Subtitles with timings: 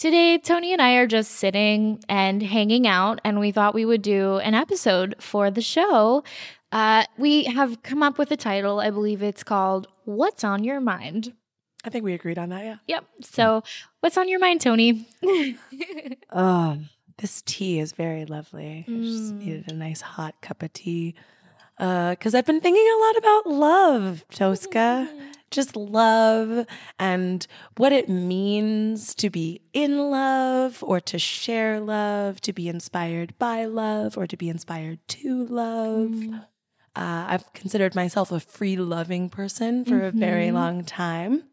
[0.00, 4.00] Today, Tony and I are just sitting and hanging out, and we thought we would
[4.00, 6.24] do an episode for the show.
[6.72, 8.80] Uh, we have come up with a title.
[8.80, 11.34] I believe it's called What's on Your Mind?
[11.84, 12.76] I think we agreed on that, yeah.
[12.86, 13.04] Yep.
[13.24, 13.62] So,
[14.00, 15.06] what's on your mind, Tony?
[16.32, 16.78] oh,
[17.18, 18.86] this tea is very lovely.
[18.88, 19.38] I just Mm.
[19.38, 21.14] needed a nice hot cup of tea.
[21.76, 25.10] Because I've been thinking a lot about love, Tosca.
[25.50, 26.66] Just love
[26.98, 33.36] and what it means to be in love or to share love, to be inspired
[33.38, 36.10] by love or to be inspired to love.
[36.10, 36.44] Mm.
[36.96, 40.54] Uh, I've considered myself a free loving person for a very Mhm.
[40.54, 41.44] long time.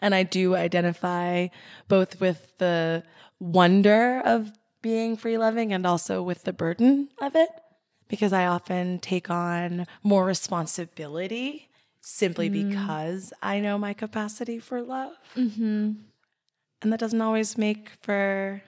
[0.00, 1.48] And I do identify
[1.88, 3.04] both with the
[3.40, 7.50] wonder of being free loving and also with the burden of it
[8.08, 11.67] because I often take on more responsibility
[12.10, 12.70] simply Mm.
[12.70, 15.12] because I know my capacity for love.
[15.36, 15.92] Mm-hmm.
[16.80, 18.62] And that doesn't always make for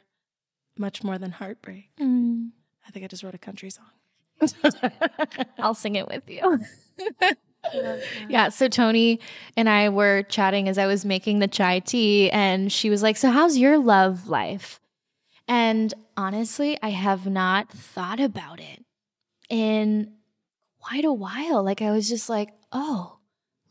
[0.77, 1.91] much more than heartbreak.
[1.99, 2.51] Mm.
[2.87, 3.87] I think I just wrote a country song.
[5.59, 6.61] I'll sing it with you.
[8.29, 8.49] yeah.
[8.51, 9.21] So Tony
[9.57, 13.17] and I were chatting as I was making the chai tea, and she was like,
[13.17, 14.81] So, how's your love life?
[15.47, 18.85] And honestly, I have not thought about it
[19.49, 20.13] in
[20.81, 21.63] quite a while.
[21.63, 23.19] Like, I was just like, Oh,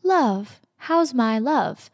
[0.02, 0.60] love.
[0.76, 1.90] How's my love?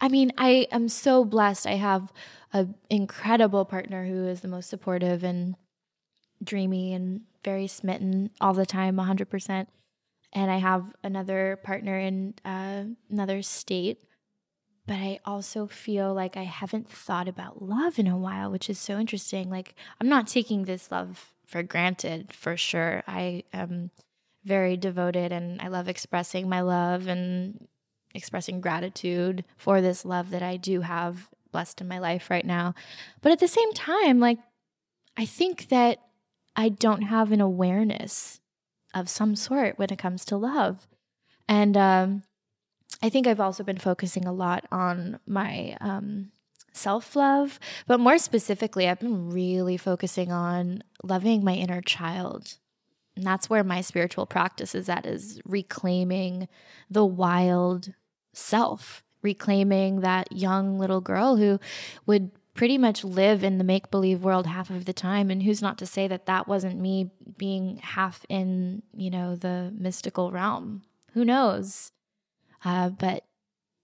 [0.00, 1.66] I mean, I am so blessed.
[1.66, 2.12] I have
[2.52, 5.56] an incredible partner who is the most supportive and
[6.42, 9.66] dreamy and very smitten all the time, 100%.
[10.32, 14.02] And I have another partner in uh, another state.
[14.86, 18.78] But I also feel like I haven't thought about love in a while, which is
[18.78, 19.50] so interesting.
[19.50, 23.02] Like, I'm not taking this love for granted for sure.
[23.06, 23.90] I am
[24.44, 27.68] very devoted and I love expressing my love and
[28.14, 32.74] expressing gratitude for this love that I do have blessed in my life right now.
[33.20, 34.38] But at the same time, like,
[35.16, 35.98] I think that
[36.56, 38.40] I don't have an awareness
[38.94, 40.88] of some sort when it comes to love.
[41.48, 42.22] And um,
[43.02, 46.32] I think I've also been focusing a lot on my um,
[46.72, 52.56] self love, but more specifically, I've been really focusing on loving my inner child.
[53.16, 56.48] And that's where my spiritual practice is at, is reclaiming
[56.90, 57.92] the wild
[58.32, 61.58] self, reclaiming that young little girl who
[62.06, 65.30] would pretty much live in the make believe world half of the time.
[65.30, 69.72] And who's not to say that that wasn't me being half in, you know, the
[69.76, 70.82] mystical realm?
[71.14, 71.92] Who knows?
[72.64, 73.24] Uh, but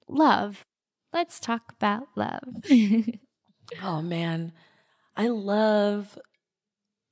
[0.09, 0.65] love.
[1.13, 2.65] Let's talk about love.
[3.83, 4.53] Oh man,
[5.17, 6.19] I love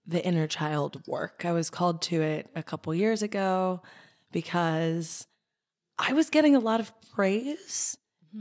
[0.06, 1.44] the inner child work.
[1.44, 3.82] I was called to it a couple years ago
[4.32, 5.26] because
[5.98, 7.97] I was getting a lot of praise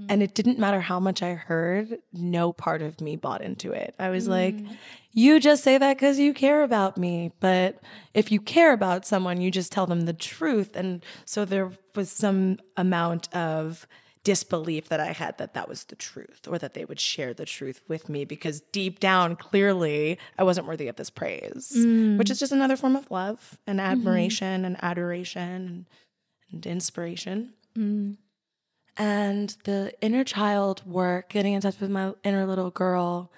[0.10, 3.94] and it didn't matter how much I heard, no part of me bought into it.
[4.00, 4.76] I was like, Mm.
[5.12, 7.32] you just say that because you care about me.
[7.40, 7.80] But
[8.16, 10.76] if you care about someone, you just tell them the truth.
[10.76, 13.86] And so there was some amount of
[14.24, 17.46] disbelief that I had that that was the truth or that they would share the
[17.46, 21.72] truth with me because deep down, clearly, I wasn't worthy of this praise,
[22.18, 25.86] which is just another form of love and admiration and adoration and,
[26.52, 27.54] and inspiration.
[27.78, 28.18] Mm.
[28.98, 33.32] and the inner child work getting in touch with my inner little girl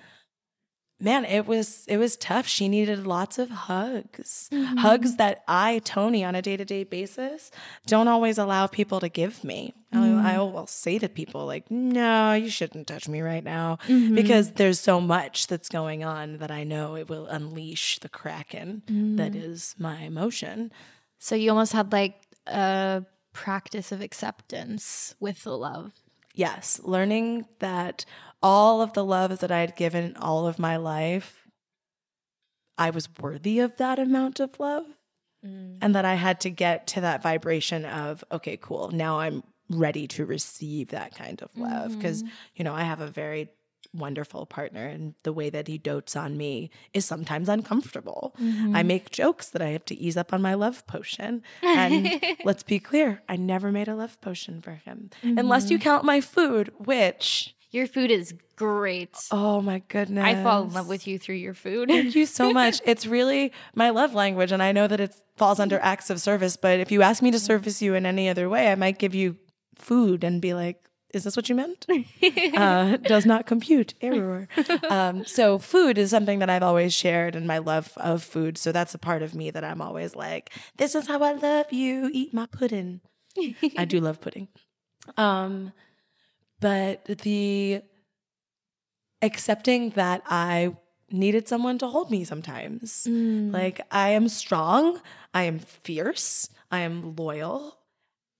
[0.99, 2.47] man it was it was tough.
[2.47, 4.77] She needed lots of hugs mm-hmm.
[4.77, 7.51] hugs that i tony on a day-to-day basis
[7.85, 9.73] don't always allow people to give me.
[9.91, 10.53] I, I mm-hmm.
[10.53, 14.15] will say to people like no you shouldn't touch me right now mm-hmm.
[14.15, 18.81] because there's so much that's going on that i know it will unleash the kraken
[19.15, 20.71] that is my emotion.
[21.19, 22.15] So you almost had like
[22.47, 23.03] a
[23.33, 25.91] practice of acceptance with the love.
[26.35, 28.05] Yes, learning that
[28.43, 31.47] all of the love that I had given all of my life,
[32.77, 34.85] I was worthy of that amount of love.
[35.45, 35.77] Mm.
[35.81, 40.07] And that I had to get to that vibration of, okay, cool, now I'm ready
[40.07, 41.91] to receive that kind of love.
[41.91, 41.99] Mm-hmm.
[41.99, 42.23] Because,
[42.55, 43.49] you know, I have a very
[43.95, 48.35] wonderful partner and the way that he dotes on me is sometimes uncomfortable.
[48.37, 48.87] I mm-hmm.
[48.87, 51.43] make jokes that I have to ease up on my love potion.
[51.61, 55.09] And let's be clear, I never made a love potion for him.
[55.23, 55.83] Unless you mm-hmm.
[55.83, 59.15] count my food, which Your food is great.
[59.31, 60.23] oh my goodness.
[60.23, 61.89] I fall in love with you through your food.
[61.89, 62.81] Thank you so much.
[62.85, 66.55] It's really my love language and I know that it falls under acts of service,
[66.55, 67.45] but if you ask me to mm-hmm.
[67.45, 69.37] service you in any other way, I might give you
[69.75, 71.85] food and be like is this what you meant?
[72.55, 73.93] uh, does not compute.
[74.01, 74.47] Error.
[74.89, 78.57] Um, so, food is something that I've always shared and my love of food.
[78.57, 81.71] So, that's a part of me that I'm always like, this is how I love
[81.71, 82.09] you.
[82.13, 83.01] Eat my pudding.
[83.77, 84.47] I do love pudding.
[85.17, 85.73] Um,
[86.59, 87.81] but the
[89.21, 90.75] accepting that I
[91.11, 93.05] needed someone to hold me sometimes.
[93.51, 94.99] Like, I am strong,
[95.33, 97.77] I am fierce, I am loyal,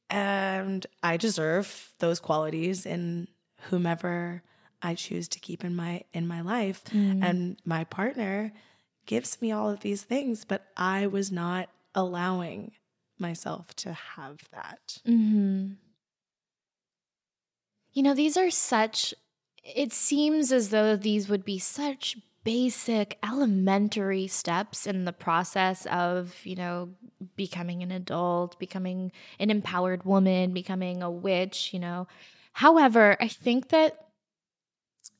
[0.09, 3.27] and I deserve those qualities in
[3.69, 4.43] whomever
[4.81, 6.83] I choose to keep in my in my life.
[6.93, 8.53] And my partner
[9.05, 12.73] gives me all of these things, but I was not allowing
[13.17, 14.99] myself to have that.
[15.07, 15.73] Mm-hmm.
[17.93, 19.13] You know, these are such,
[19.63, 26.45] it seems as though these would be such basic, elementary steps in the process of,
[26.45, 26.89] you know,
[27.35, 32.07] becoming an adult, becoming an empowered woman, becoming a witch, you know.
[32.53, 34.05] However, I think that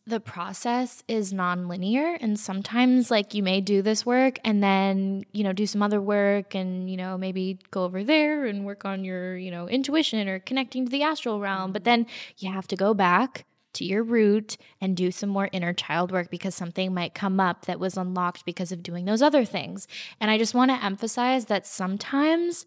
[0.08, 5.44] the process is non-linear and sometimes like you may do this work and then you
[5.44, 9.04] know do some other work and you know maybe go over there and work on
[9.04, 12.06] your you know intuition or connecting to the astral realm but then
[12.38, 13.46] you have to go back
[13.76, 17.66] to your root and do some more inner child work because something might come up
[17.66, 19.88] that was unlocked because of doing those other things.
[20.20, 22.66] And i just want to emphasize that sometimes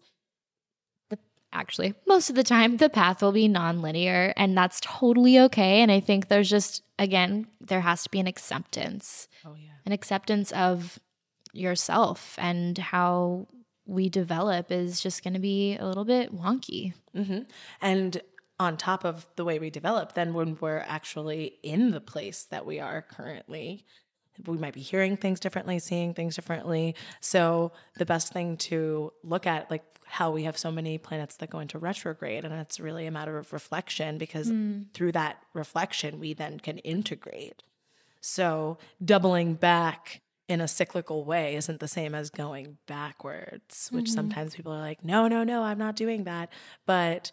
[1.51, 5.81] actually most of the time the path will be non-linear and that's totally okay.
[5.81, 9.27] And i think there's just again there has to be an acceptance.
[9.45, 9.71] Oh yeah.
[9.85, 10.99] an acceptance of
[11.53, 13.47] yourself and how
[13.85, 16.93] we develop is just going to be a little bit wonky.
[17.15, 17.39] Hmm
[17.81, 18.21] And
[18.59, 22.65] on top of the way we develop, then when we're actually in the place that
[22.65, 23.85] we are currently,
[24.45, 26.95] we might be hearing things differently, seeing things differently.
[27.19, 31.49] So the best thing to look at, like how we have so many planets that
[31.49, 34.83] go into retrograde, and it's really a matter of reflection because hmm.
[34.93, 37.63] through that reflection, we then can integrate.
[38.21, 44.15] So doubling back in a cyclical way isn't the same as going backwards, which mm-hmm.
[44.15, 46.51] sometimes people are like, no, no, no, I'm not doing that.
[46.87, 47.31] But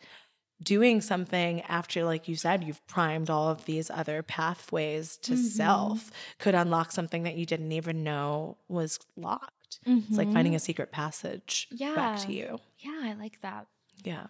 [0.63, 6.11] doing something after, like you said, you've primed all of these other pathways to self
[6.39, 9.81] could unlock something that you didn't even know was locked.
[9.85, 12.59] It's like finding a secret passage back to you.
[12.79, 13.67] yeah i like that
[14.05, 14.27] Yeah.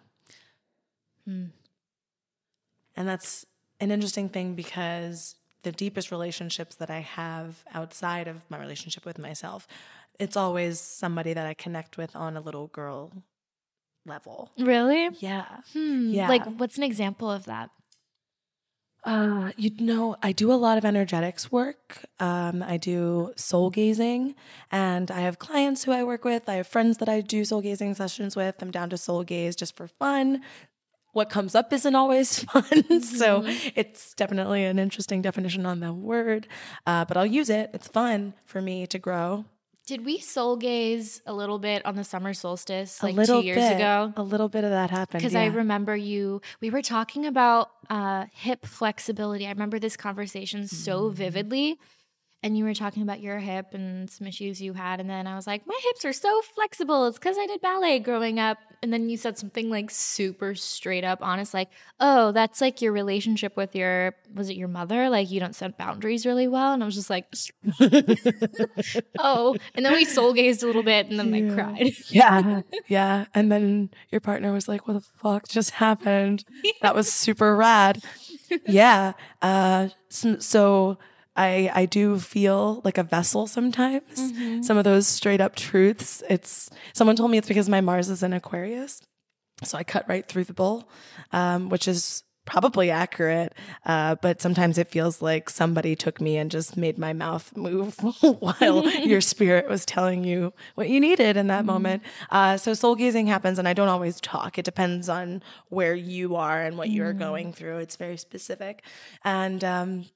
[1.24, 1.46] Hmm.
[2.96, 3.44] And that's
[3.80, 9.18] an interesting thing because the deepest relationships that I have outside of my relationship with
[9.18, 9.66] myself,
[10.18, 13.12] it's always somebody that I connect with on a little girl
[14.06, 14.50] level.
[14.58, 15.46] really Yeah.
[15.72, 16.10] hmm.
[16.12, 16.28] Yeah.
[16.28, 17.70] like what's an example of that
[19.04, 22.04] Uh, you know, I do a lot of energetics work.
[22.18, 24.34] Um, I do soul gazing,
[24.72, 26.48] and I have clients who I work with.
[26.48, 28.56] I have friends that I do soul gazing sessions with.
[28.60, 30.42] I'm down to soul gaze just for fun.
[31.12, 33.42] What comes up isn't always fun, so
[33.76, 36.48] it's definitely an interesting definition on the word.
[36.84, 37.70] Uh, but I'll use it.
[37.72, 39.44] It's fun for me to grow.
[39.86, 43.76] Did we soul gaze a little bit on the summer solstice like two years bit,
[43.76, 45.20] ago a little bit of that happened.
[45.22, 46.42] because I remember you.
[46.60, 49.46] We were talking about uh, hip flexibility.
[49.46, 51.14] I remember this conversation so Mm.
[51.14, 51.78] vividly,
[52.42, 55.34] and you were talking about your hip and some issues you had, and then I
[55.34, 57.06] was like, my hips are so flexible.
[57.06, 61.04] It's because I did ballet growing up, and then you said something like super straight
[61.04, 65.08] up honest, like, oh, that's like your relationship with your was it your mother?
[65.08, 67.26] Like you don't set boundaries really well, and I was just like,
[69.18, 71.92] oh, and then we soul gazed a little bit, and then I cried.
[72.08, 72.62] Yeah.
[72.88, 73.24] Yeah.
[73.34, 76.44] And then your partner was like, what the fuck just happened?
[76.82, 78.02] That was super rad.
[78.66, 79.14] Yeah.
[79.42, 80.98] Uh, so
[81.36, 84.32] I, I do feel like a vessel sometimes.
[84.66, 86.22] Some of those straight up truths.
[86.28, 89.02] It's someone told me it's because my Mars is in Aquarius.
[89.62, 90.88] So I cut right through the bull,
[91.32, 93.52] um, which is probably accurate.
[93.84, 97.96] Uh, but sometimes it feels like somebody took me and just made my mouth move
[98.20, 102.02] while your spirit was telling you what you needed in that moment.
[102.30, 104.58] Uh, so soul gazing happens, and I don't always talk.
[104.58, 107.78] It depends on where you are and what you're going through.
[107.78, 108.82] It's very specific.
[109.24, 110.06] And, um,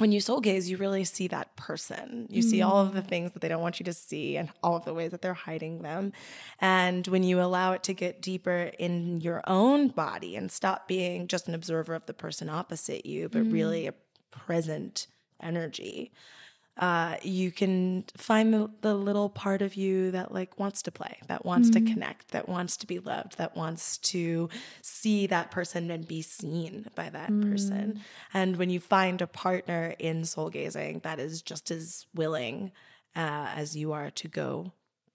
[0.00, 2.26] when you soul gaze, you really see that person.
[2.30, 3.06] You see all of the mm.
[3.06, 5.34] things that they don't want you to see and all of the ways that they're
[5.34, 6.14] hiding them.
[6.58, 11.28] And when you allow it to get deeper in your own body and stop being
[11.28, 13.88] just an observer of the person opposite you, but really mm.
[13.90, 13.94] a
[14.30, 15.06] present
[15.38, 16.12] energy.
[16.80, 21.18] Uh, you can find the, the little part of you that like wants to play,
[21.28, 24.48] that wants to connect, that wants to be loved, that wants to
[24.80, 28.00] see that person and be seen by that person.
[28.32, 32.72] And when you find a partner in soul gazing that is just as willing
[33.14, 34.72] uh, as you are to go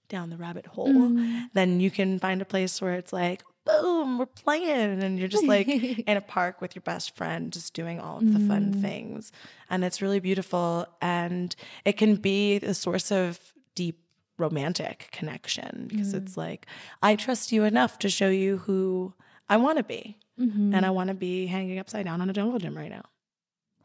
[0.07, 1.17] down the rabbit hole,
[1.53, 5.03] then you can find a place where it's like, boom, we're playing.
[5.03, 5.67] And you're just like
[6.07, 8.81] in a park with your best friend, just doing all of the fun mm.
[8.81, 9.31] things.
[9.69, 10.87] And it's really beautiful.
[11.01, 13.39] And it can be a source of
[13.73, 13.99] deep
[14.37, 16.37] romantic connection because it's mm.
[16.37, 16.67] like,
[17.01, 19.13] I trust you enough to show you who
[19.49, 20.17] I want to be.
[20.37, 20.95] And I mm-hmm.
[20.95, 23.05] want to be hanging upside down on a jungle gym right now.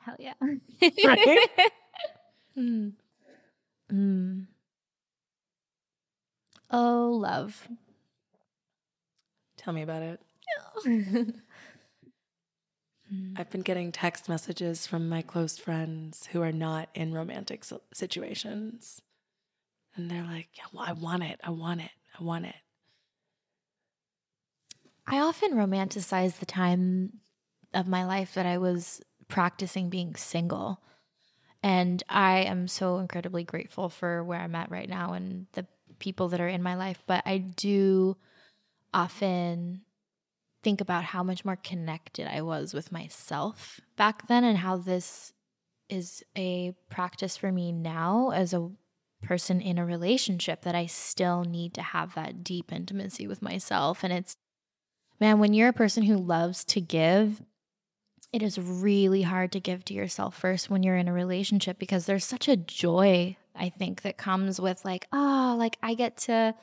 [0.00, 0.34] Hell yeah.
[0.40, 1.48] Right?
[2.58, 2.92] Mm.
[3.90, 4.46] mm.
[6.68, 7.68] Oh, love.
[9.60, 10.20] Tell me about it.
[13.36, 19.02] I've been getting text messages from my close friends who are not in romantic situations.
[19.94, 21.38] And they're like, yeah, well, I want it.
[21.44, 21.90] I want it.
[22.18, 22.54] I want it.
[25.06, 27.18] I often romanticize the time
[27.74, 30.80] of my life that I was practicing being single.
[31.62, 35.66] And I am so incredibly grateful for where I'm at right now and the
[35.98, 37.02] people that are in my life.
[37.06, 38.16] But I do
[38.92, 39.82] often
[40.62, 45.32] think about how much more connected I was with myself back then and how this
[45.88, 48.70] is a practice for me now as a
[49.22, 54.02] person in a relationship that I still need to have that deep intimacy with myself.
[54.02, 54.36] And it's,
[55.20, 57.42] man, when you're a person who loves to give,
[58.32, 62.06] it is really hard to give to yourself first when you're in a relationship because
[62.06, 66.54] there's such a joy, I think, that comes with like, oh, like I get to,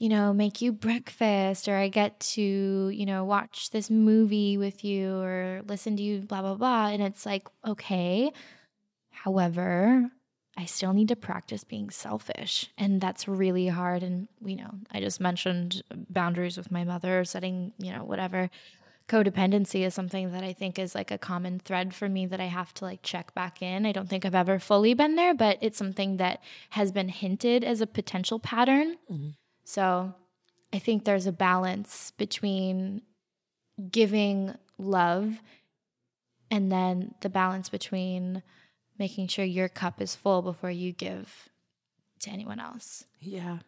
[0.00, 4.82] you know, make you breakfast or I get to, you know, watch this movie with
[4.82, 6.88] you or listen to you, blah, blah, blah.
[6.88, 8.32] And it's like, okay.
[9.10, 10.10] However,
[10.56, 12.70] I still need to practice being selfish.
[12.78, 14.02] And that's really hard.
[14.02, 18.48] And, you know, I just mentioned boundaries with my mother, setting, you know, whatever.
[19.06, 22.46] Codependency is something that I think is like a common thread for me that I
[22.46, 23.84] have to like check back in.
[23.84, 26.40] I don't think I've ever fully been there, but it's something that
[26.70, 28.96] has been hinted as a potential pattern.
[29.12, 29.30] Mm-hmm.
[29.70, 30.12] So
[30.72, 33.02] I think there's a balance between
[33.92, 35.40] giving love
[36.50, 38.42] and then the balance between
[38.98, 41.48] making sure your cup is full before you give
[42.18, 43.04] to anyone else.
[43.20, 43.58] Yeah,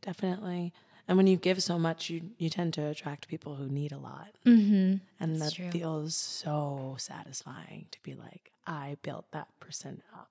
[0.00, 0.72] definitely.
[1.06, 3.98] And when you give so much, you, you tend to attract people who need a
[3.98, 4.28] lot.
[4.46, 5.04] Mm-hmm.
[5.20, 5.70] And That's that true.
[5.70, 10.30] feels so satisfying to be like, I built that person up.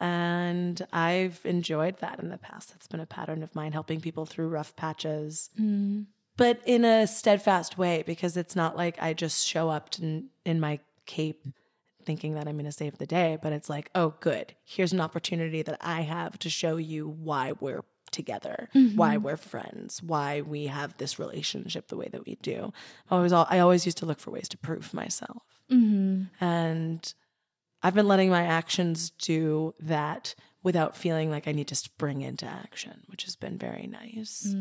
[0.00, 2.70] And I've enjoyed that in the past.
[2.70, 6.02] That's been a pattern of mine, helping people through rough patches, Mm-hmm.
[6.36, 10.60] but in a steadfast way, because it's not like I just show up to, in
[10.60, 11.46] my cape
[12.04, 14.54] thinking that I'm going to save the day, but it's like, oh, good.
[14.64, 20.02] Here's an opportunity that I have to show you why we're together, why we're friends,
[20.02, 22.72] why we have this relationship the way that we do.
[23.10, 25.42] I always, I always used to look for ways to prove myself.
[25.70, 26.44] Mm-hmm.
[26.44, 27.14] And
[27.86, 32.44] I've been letting my actions do that without feeling like I need to spring into
[32.46, 34.52] action, which has been very nice.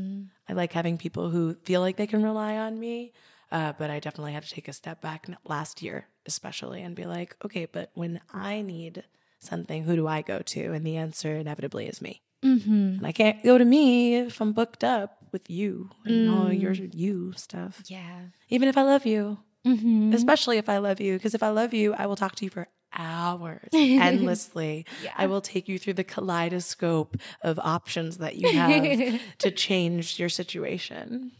[0.48, 3.14] I like having people who feel like they can rely on me.
[3.52, 7.06] Uh, but I definitely had to take a step back last year, especially, and be
[7.06, 9.04] like, okay, but when I need
[9.40, 10.74] something, who do I go to?
[10.74, 12.22] And the answer inevitably is me.
[12.44, 12.98] Mm-hmm.
[13.00, 16.74] And I can't go to me if I'm booked up with you and all your
[16.74, 17.82] you stuff.
[17.88, 18.20] Yeah.
[18.50, 20.14] Even if I love you, Mm-hmm.
[20.14, 22.52] especially if I love you, because if I love you, I will talk to you
[22.52, 24.86] for hours, endlessly.
[25.04, 25.14] Yeah.
[25.18, 30.30] I will take you through the kaleidoscope of options that you have to change your
[30.30, 31.32] situation.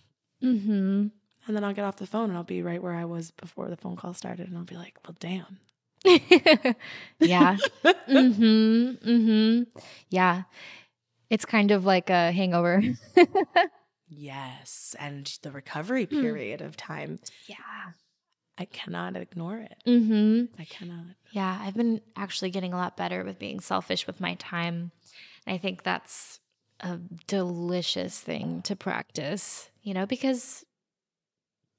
[0.44, 1.08] Mm-hmm.
[1.48, 3.70] And then I'll get off the phone and I'll be right where I was before
[3.70, 4.48] the phone call started.
[4.48, 5.60] And I'll be like, well, damn.
[7.20, 7.58] yeah.
[7.84, 9.10] mm-hmm.
[9.10, 9.64] Mm-hmm.
[10.10, 10.44] Yeah.
[11.30, 12.82] It's kind of like a hangover.
[14.08, 14.96] Yes.
[15.00, 17.56] And the recovery period of time, yeah.
[18.58, 19.78] I cannot ignore it.
[19.86, 20.60] Mm-hmm.
[20.60, 21.06] I cannot.
[21.32, 24.92] Yeah, I've been actually getting a lot better with being selfish with my time.
[25.46, 26.40] And I think that's
[26.80, 26.98] a
[27.28, 30.66] delicious thing to practice, you know, because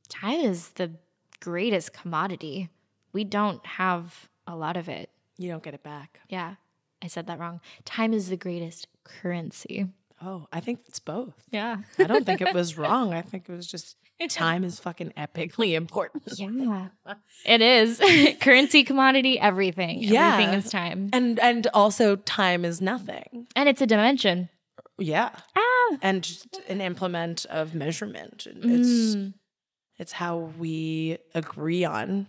[0.09, 0.93] time is the
[1.41, 2.69] greatest commodity.
[3.13, 5.11] We don't have a lot of it.
[5.39, 6.21] You don't get it back.
[6.29, 6.55] Yeah,
[7.03, 7.61] I said that wrong.
[7.85, 9.87] Time is the greatest currency.
[10.27, 11.35] Oh, I think it's both.
[11.53, 11.77] Yeah.
[11.99, 13.15] I don't think it was wrong.
[13.15, 13.97] I think it was just
[14.29, 16.25] time is fucking epically important.
[16.39, 16.89] Yeah.
[17.45, 18.01] It is.
[18.41, 20.03] currency, commodity, everything.
[20.03, 20.33] Yeah.
[20.33, 21.11] Everything is time.
[21.13, 23.47] And and also time is nothing.
[23.55, 24.49] And it's a dimension.
[24.99, 25.31] Yeah.
[25.55, 25.97] Ah.
[26.03, 28.47] And just an implement of measurement.
[28.51, 29.35] It's Mm.
[29.99, 32.27] it's how we agree on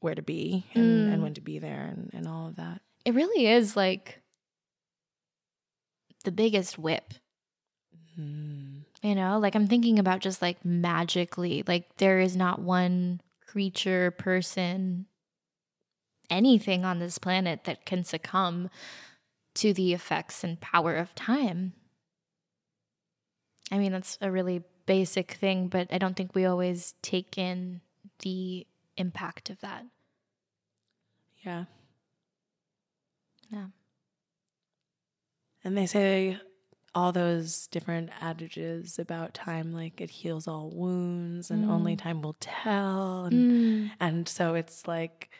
[0.00, 2.80] where to be and, and when to be there and, and all of that.
[3.04, 4.22] it really is like
[6.24, 7.14] the biggest whip.
[8.18, 8.84] Mm.
[9.02, 14.10] You know, like I'm thinking about just like magically, like there is not one creature,
[14.10, 15.06] person,
[16.28, 18.70] anything on this planet that can succumb
[19.54, 21.72] to the effects and power of time.
[23.72, 27.80] I mean, that's a really basic thing, but I don't think we always take in
[28.20, 29.84] the impact of that.
[31.44, 31.64] Yeah.
[33.50, 33.66] Yeah.
[35.64, 36.38] And they say
[36.94, 42.36] all those different adages about time, like it heals all wounds and only time will
[42.40, 43.26] tell.
[43.26, 43.90] And, Mm.
[44.00, 45.30] and so it's like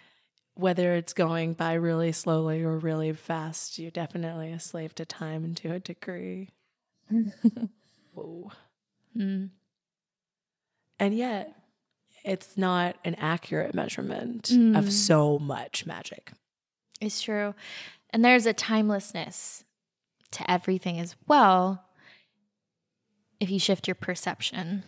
[0.54, 5.54] whether it's going by really slowly or really fast, you're definitely a slave to time
[5.57, 6.50] to a degree.
[8.14, 8.50] Whoa.
[9.16, 9.50] Mm.
[10.99, 11.57] And yet,
[12.25, 14.76] it's not an accurate measurement Mm.
[14.78, 16.33] of so much magic.
[17.00, 17.54] It's true.
[18.11, 19.64] And there's a timelessness
[20.32, 21.84] to everything as well
[23.38, 24.84] if you shift your perception.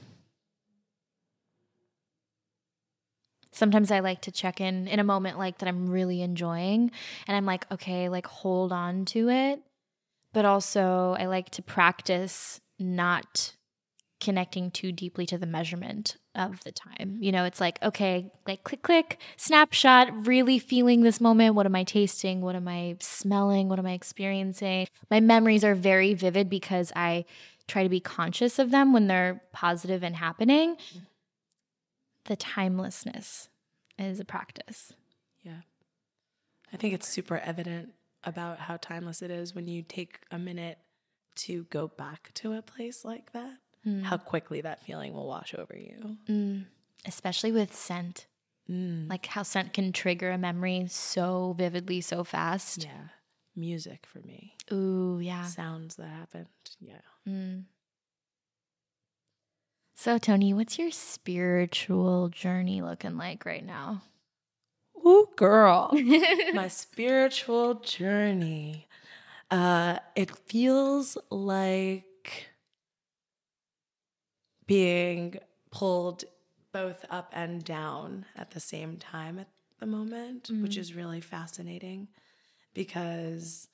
[3.51, 6.91] Sometimes I like to check in in a moment like that I'm really enjoying
[7.27, 9.61] and I'm like, okay, like hold on to it.
[10.33, 13.55] But also, I like to practice not
[14.23, 17.19] connecting too deeply to the measurement of the time.
[17.21, 21.57] You know, it's like, okay, like click, click, snapshot, really feeling this moment.
[21.57, 22.41] What am I tasting?
[22.41, 23.69] What am I smelling?
[23.69, 24.87] What am I experiencing?
[25.11, 27.25] My memories are very vivid because I
[27.67, 30.77] try to be conscious of them when they're positive and happening.
[32.27, 33.49] The timelessness
[33.99, 34.93] is a practice.
[35.43, 35.63] Yeah.
[36.73, 37.91] I think it's super evident
[38.23, 40.79] about how timeless it is when you take a minute
[41.35, 43.57] to go back to a place like that,
[44.05, 46.17] how quickly that feeling will wash over you.
[46.29, 46.65] Mm,
[47.07, 48.27] especially with scent.
[48.71, 49.11] Mm.
[49.11, 52.85] Like how scent can trigger a memory so vividly, so fast.
[52.85, 53.09] Yeah.
[53.55, 54.57] Music for me.
[54.73, 55.45] Ooh, yeah.
[55.45, 56.47] Sounds that happened.
[56.81, 57.01] Yeah.
[57.29, 57.65] Mm.
[59.95, 64.03] So, Tony, what's your spiritual journey looking like right now?
[65.05, 65.91] Ooh, girl.
[66.55, 68.89] My spiritual journey.
[69.51, 72.05] Uh, it feels like
[74.67, 75.39] being
[75.71, 76.25] pulled
[76.73, 79.49] both up and down at the same time at
[79.81, 80.81] the moment, which mm-hmm.
[80.81, 82.09] is really fascinating
[82.75, 83.69] because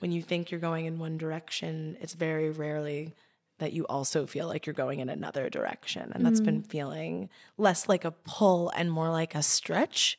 [0.00, 3.14] when you think you're going in one direction, it's very rarely
[3.58, 6.10] that you also feel like you're going in another direction.
[6.12, 6.68] And that's been mm-hmm.
[6.68, 10.18] feeling less like a pull and more like a stretch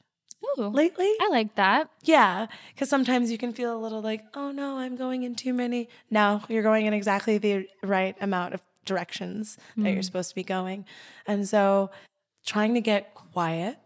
[0.58, 1.12] Ooh, lately.
[1.20, 1.90] I like that.
[2.04, 5.54] Yeah, because sometimes you can feel a little like, oh no, I'm going in too
[5.54, 5.90] many.
[6.10, 10.44] No, you're going in exactly the right amount of directions that you're supposed to be
[10.44, 10.86] going.
[11.26, 11.90] And so
[12.46, 13.78] trying to get quiet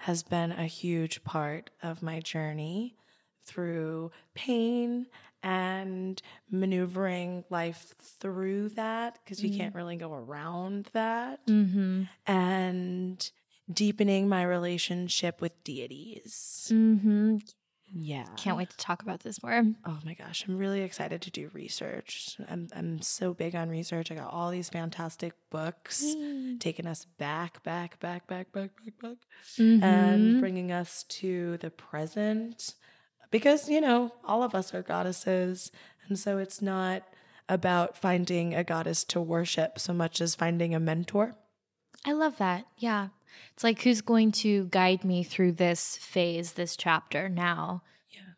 [0.00, 2.96] has been a huge part of my journey
[3.44, 5.06] through pain
[5.42, 6.20] and
[6.50, 12.04] maneuvering life through that because you can't really go around that Mm-hmm.
[12.26, 13.30] and
[13.72, 16.70] deepening my relationship with deities.
[16.72, 17.38] Mm-hmm.
[17.94, 18.24] Yeah.
[18.36, 19.62] Can't wait to talk about this more.
[19.86, 22.36] Oh my gosh, I'm really excited to do research.
[22.48, 24.10] I'm I'm so big on research.
[24.10, 26.04] I got all these fantastic books
[26.58, 29.16] taking us back, back, back, back, back, back, back,
[29.58, 29.82] Mm-hmm.
[29.84, 32.74] and bringing us to the present.
[33.30, 35.70] Because, you know, all of us are goddesses.
[36.08, 37.02] And so it's not
[37.48, 41.34] about finding a goddess to worship so much as finding a mentor.
[42.04, 42.66] I love that.
[42.78, 43.08] Yeah.
[43.52, 47.82] It's like who's going to guide me through this phase, this chapter now?
[48.10, 48.34] Yeah.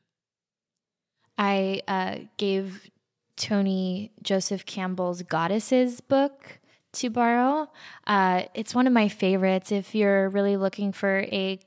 [1.37, 2.91] I uh, gave
[3.37, 6.59] Tony Joseph Campbell's Goddesses book
[6.95, 7.71] to borrow.
[8.07, 11.59] Uh, it's one of my favorites if you're really looking for a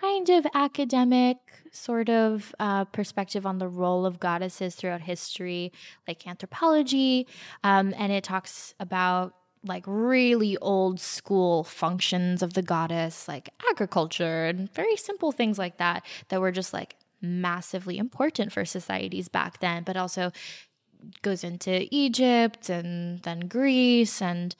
[0.00, 1.38] kind of academic
[1.72, 5.72] sort of uh, perspective on the role of goddesses throughout history,
[6.08, 7.26] like anthropology.
[7.62, 9.34] Um, and it talks about
[9.66, 15.78] like really old school functions of the goddess, like agriculture and very simple things like
[15.78, 20.32] that, that were just like massively important for societies back then, but also
[21.22, 24.22] goes into Egypt and then Greece.
[24.22, 24.54] And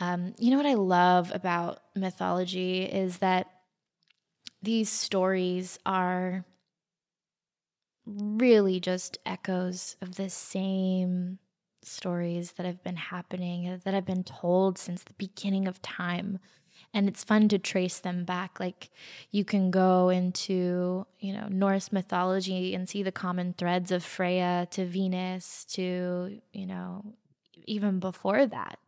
[0.00, 3.48] um, you know what I love about mythology is that
[4.62, 6.44] these stories are
[8.06, 11.38] really just echoes of the same
[11.82, 16.38] stories that have been happening, that have been told since the beginning of time.
[16.94, 18.60] And it's fun to trace them back.
[18.60, 18.90] Like
[19.30, 24.68] you can go into, you know, Norse mythology and see the common threads of Freya
[24.72, 27.14] to Venus to, you know,
[27.66, 28.78] even before that.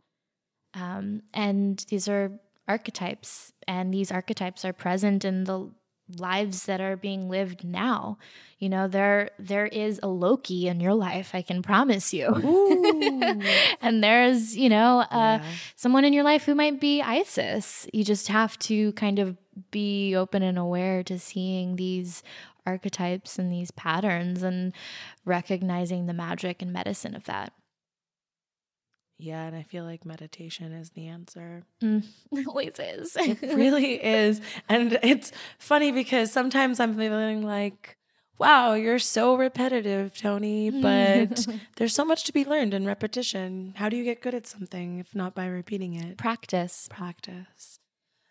[0.74, 2.32] Um, and these are
[2.66, 5.70] archetypes, and these archetypes are present in the
[6.18, 8.18] lives that are being lived now.
[8.58, 12.28] You know, there there is a Loki in your life, I can promise you.
[13.80, 15.44] and there's, you know, uh, yeah.
[15.76, 17.86] someone in your life who might be Isis.
[17.92, 19.36] You just have to kind of
[19.70, 22.22] be open and aware to seeing these
[22.66, 24.72] archetypes and these patterns and
[25.24, 27.52] recognizing the magic and medicine of that.
[29.18, 31.64] Yeah, and I feel like meditation is the answer.
[31.82, 33.16] Mm, it always is.
[33.16, 34.40] it really is.
[34.68, 37.96] And it's funny because sometimes I'm feeling like,
[38.38, 41.46] wow, you're so repetitive, Tony, but
[41.76, 43.74] there's so much to be learned in repetition.
[43.76, 46.16] How do you get good at something if not by repeating it?
[46.16, 46.88] Practice.
[46.90, 47.78] Practice.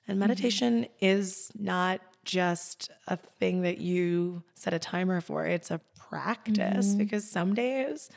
[0.08, 0.19] And mm-hmm.
[0.19, 0.93] meditation mm-hmm.
[1.00, 6.98] is not just a thing that you set a timer for, it's a practice mm-hmm.
[6.98, 8.10] because some days,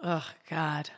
[0.00, 0.90] oh God,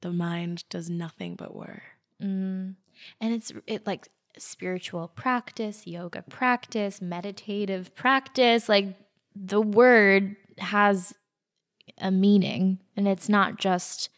[0.00, 1.82] the mind does nothing but work.
[2.22, 2.74] Mm.
[3.20, 8.68] And it's it like spiritual practice, yoga practice, meditative practice.
[8.68, 8.96] Like
[9.34, 11.14] the word has
[11.98, 14.08] a meaning, and it's not just,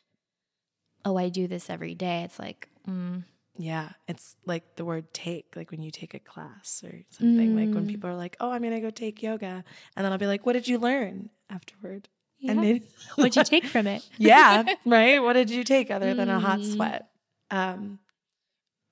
[1.05, 2.23] oh, I do this every day.
[2.25, 3.25] It's like, mm.
[3.57, 7.55] yeah, it's like the word take, like when you take a class or something.
[7.55, 7.67] Mm.
[7.67, 7.89] Like when mm.
[7.89, 9.65] people are like, oh, I'm gonna go take yoga,
[9.97, 12.09] and then I'll be like, what did you learn afterward?
[12.41, 12.53] Yeah.
[12.53, 12.83] And then
[13.17, 14.07] what'd you take from it?
[14.19, 15.23] yeah, right.
[15.23, 16.75] What did you take other than a hot mm.
[16.75, 17.09] sweat?
[17.51, 17.99] Um,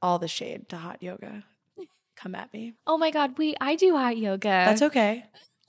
[0.02, 1.44] all the shade to hot yoga.
[2.16, 2.74] Come at me.
[2.86, 4.48] Oh my god, we I do hot yoga.
[4.48, 5.24] That's okay.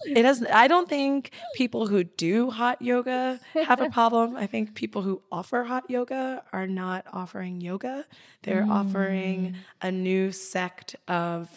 [0.06, 4.36] It has I don't think people who do hot yoga have a problem.
[4.36, 8.06] I think people who offer hot yoga are not offering yoga.
[8.44, 8.72] They're mm.
[8.72, 11.50] offering a new sect of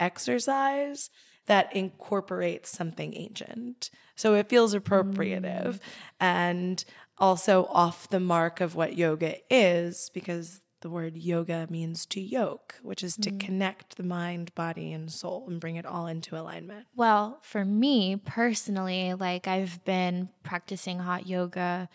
[0.00, 1.10] exercise
[1.46, 3.90] that incorporates something ancient.
[4.14, 5.80] So it feels appropriative mm.
[6.20, 6.84] and
[7.18, 12.76] also off the mark of what yoga is because the word yoga means to yoke,
[12.82, 13.38] which is to mm.
[13.38, 16.86] connect the mind, body, and soul and bring it all into alignment.
[16.96, 21.88] Well, for me personally, like I've been practicing hot yoga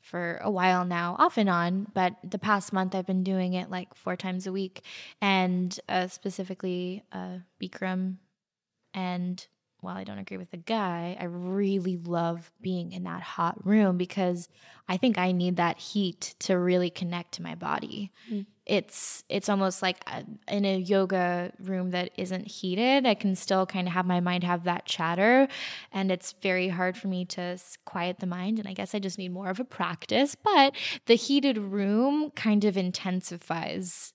[0.00, 3.70] for a while now, off and on, but the past month I've been doing it
[3.70, 4.82] like four times a week
[5.20, 8.16] and uh, specifically uh, Bikram
[8.96, 9.46] and
[9.82, 13.96] while I don't agree with the guy, I really love being in that hot room
[13.98, 14.48] because
[14.88, 18.10] I think I need that heat to really connect to my body.
[18.32, 18.46] Mm.
[18.64, 23.64] It's it's almost like uh, in a yoga room that isn't heated, I can still
[23.64, 25.46] kind of have my mind have that chatter
[25.92, 29.18] and it's very hard for me to quiet the mind and I guess I just
[29.18, 34.14] need more of a practice, but the heated room kind of intensifies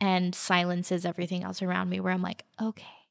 [0.00, 3.03] and silences everything else around me where I'm like, okay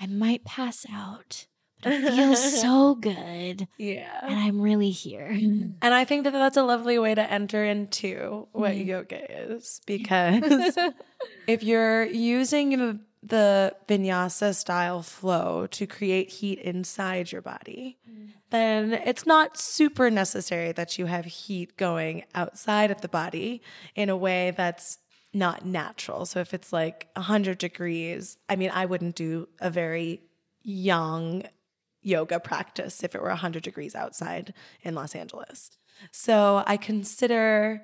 [0.00, 1.46] I might pass out,
[1.82, 3.68] but it feels so good.
[3.76, 4.20] Yeah.
[4.22, 5.26] And I'm really here.
[5.26, 8.86] And I think that that's a lovely way to enter into what mm.
[8.86, 10.78] yoga is because
[11.46, 18.30] if you're using the, the vinyasa style flow to create heat inside your body, mm.
[18.48, 23.60] then it's not super necessary that you have heat going outside of the body
[23.94, 24.96] in a way that's
[25.32, 26.26] not natural.
[26.26, 30.22] So if it's like 100 degrees, I mean, I wouldn't do a very
[30.62, 31.44] yang
[32.02, 35.70] yoga practice if it were 100 degrees outside in Los Angeles.
[36.10, 37.82] So I consider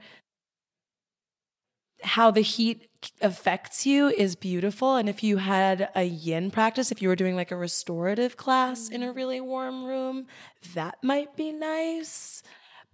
[2.02, 2.88] how the heat
[3.20, 4.96] affects you is beautiful.
[4.96, 8.88] And if you had a yin practice, if you were doing like a restorative class
[8.88, 9.16] in a mm.
[9.16, 10.26] really warm room,
[10.74, 12.42] that might be nice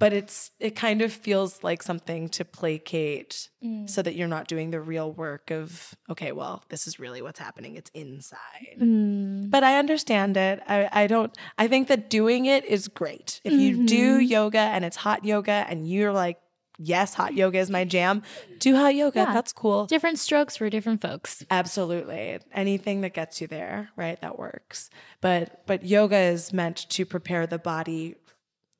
[0.02, 3.88] but it's it kind of feels like something to placate mm.
[3.88, 7.38] so that you're not doing the real work of okay well this is really what's
[7.38, 7.76] happening.
[7.76, 8.78] It's inside.
[8.80, 9.48] Mm.
[9.48, 10.60] but i understand it.
[10.66, 13.40] I, I don't i think that doing it is great.
[13.44, 13.86] If you mm-hmm.
[13.86, 16.38] do yoga and it's hot yoga and you're like
[16.78, 18.22] yes hot yoga is my jam
[18.58, 19.20] do hot yoga.
[19.20, 19.32] Yeah.
[19.32, 19.86] that's cool.
[19.86, 21.44] Different strokes for different folks.
[21.50, 22.40] Absolutely.
[22.52, 24.90] Anything that gets you there right that works.
[25.20, 28.16] But but yoga is meant to prepare the body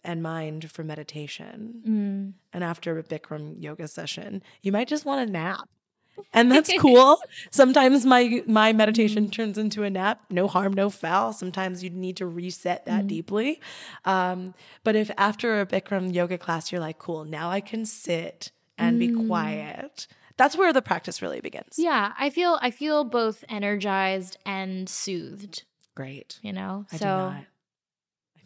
[0.05, 1.83] and mind for meditation.
[1.87, 2.33] Mm.
[2.53, 5.69] And after a Bikram yoga session, you might just want a nap.
[6.33, 7.21] And that's cool.
[7.51, 9.33] Sometimes my my meditation mm.
[9.33, 10.21] turns into a nap.
[10.31, 11.33] No harm, no foul.
[11.33, 13.09] Sometimes you need to reset that mm.
[13.09, 13.61] deeply.
[14.05, 18.53] Um, but if after a Bikram yoga class you're like, cool, now I can sit
[18.79, 19.27] and be mm.
[19.27, 20.07] quiet.
[20.37, 21.77] That's where the practice really begins.
[21.79, 25.65] Yeah, I feel I feel both energized and soothed.
[25.95, 26.39] Great.
[26.43, 27.47] You know, I so I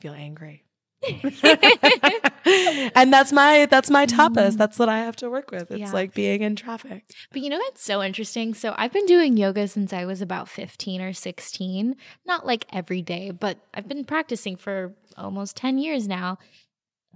[0.00, 0.65] feel angry.
[2.94, 4.52] and that's my that's my tapas.
[4.52, 4.56] Mm.
[4.56, 5.70] That's what I have to work with.
[5.70, 5.92] It's yeah.
[5.92, 7.04] like being in traffic.
[7.30, 8.54] But you know what's so interesting?
[8.54, 11.96] So I've been doing yoga since I was about 15 or 16.
[12.24, 16.38] Not like every day, but I've been practicing for almost 10 years now.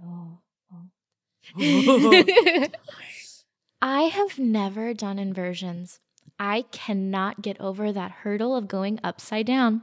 [0.01, 0.37] Oh.
[1.59, 2.67] oh.
[3.81, 5.99] I have never done inversions.
[6.39, 9.81] I cannot get over that hurdle of going upside down.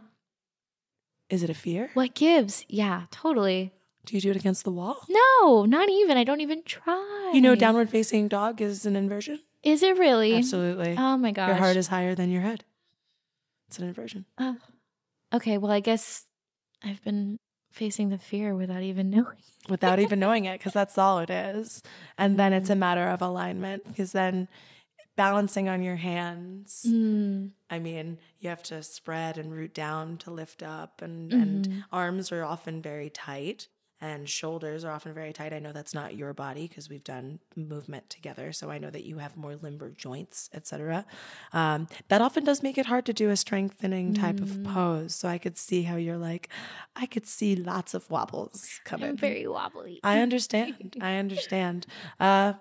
[1.28, 1.90] Is it a fear?
[1.94, 2.64] What gives?
[2.68, 3.72] Yeah, totally.
[4.08, 4.96] Do you do it against the wall?
[5.06, 6.16] No, not even.
[6.16, 7.30] I don't even try.
[7.34, 9.38] You know, downward facing dog is an inversion.
[9.62, 10.34] Is it really?
[10.34, 10.96] Absolutely.
[10.98, 11.48] Oh my gosh.
[11.48, 12.64] Your heart is higher than your head.
[13.68, 14.24] It's an inversion.
[14.38, 14.56] Oh.
[15.34, 16.24] Okay, well, I guess
[16.82, 17.36] I've been
[17.70, 19.36] facing the fear without even knowing.
[19.68, 21.82] Without even knowing it, because that's all it is.
[22.16, 24.48] And then it's a matter of alignment, because then
[25.16, 26.86] balancing on your hands.
[26.88, 27.50] Mm.
[27.68, 31.42] I mean, you have to spread and root down to lift up, and, Mhm.
[31.42, 33.68] and arms are often very tight,
[34.00, 35.52] and shoulders are often very tight.
[35.52, 39.04] I know that's not your body because we've done movement together, so I know that
[39.04, 41.04] you have more limber joints, etc.
[41.52, 44.64] Um, that often does make it hard to do a strengthening type of Mm.
[44.64, 45.14] pose.
[45.14, 46.48] So I could see how you're like,
[46.94, 49.10] I could see lots of wobbles coming.
[49.10, 50.00] I'm very wobbly.
[50.04, 50.96] I understand.
[51.00, 51.86] I understand.
[52.20, 52.54] Uh,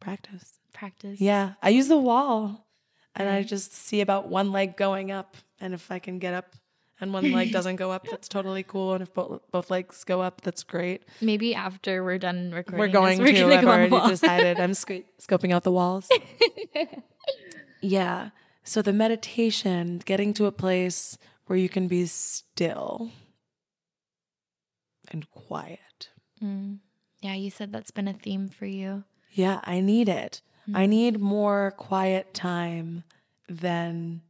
[0.00, 0.58] practice.
[0.72, 1.20] practice.
[1.20, 2.66] Yeah, I use the wall
[3.14, 5.36] and I just see about one leg going up.
[5.60, 6.56] And if I can get up
[7.02, 8.94] and one leg doesn't go up, that's totally cool.
[8.94, 11.04] And if both, both legs go up, that's great.
[11.20, 13.40] Maybe after we're done recording, we're this, going we're to.
[13.40, 14.58] gonna I've go already decided.
[14.60, 16.08] I'm sc- scoping out the walls.
[17.82, 18.30] yeah.
[18.64, 23.10] So the meditation, getting to a place where you can be still
[25.10, 26.08] and quiet.
[26.42, 26.78] Mm.
[27.20, 29.04] Yeah, you said that's been a theme for you.
[29.30, 30.40] Yeah, I need it.
[30.74, 30.88] I Mm.
[30.90, 33.02] need more quiet time
[33.48, 34.22] than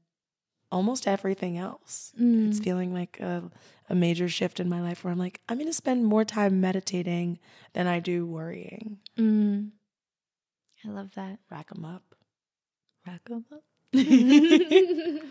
[0.72, 2.12] almost everything else.
[2.16, 2.64] It's Mm.
[2.64, 3.50] feeling like a,
[3.88, 6.61] a major shift in my life where I'm like, I'm going to spend more time
[6.61, 7.38] meditating
[7.74, 8.98] than I do worrying.
[9.16, 9.70] Mm.
[10.85, 11.38] I love that.
[11.50, 12.02] Rack them up.
[13.06, 13.62] Rack 'em up.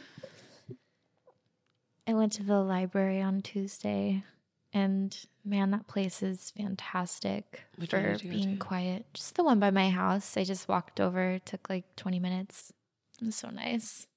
[2.07, 4.23] I went to the library on Tuesday,
[4.73, 9.05] and man, that place is fantastic Which for did you go being quiet.
[9.13, 10.35] Just the one by my house.
[10.37, 12.73] I just walked over, took like 20 minutes.
[13.21, 14.07] It was so nice.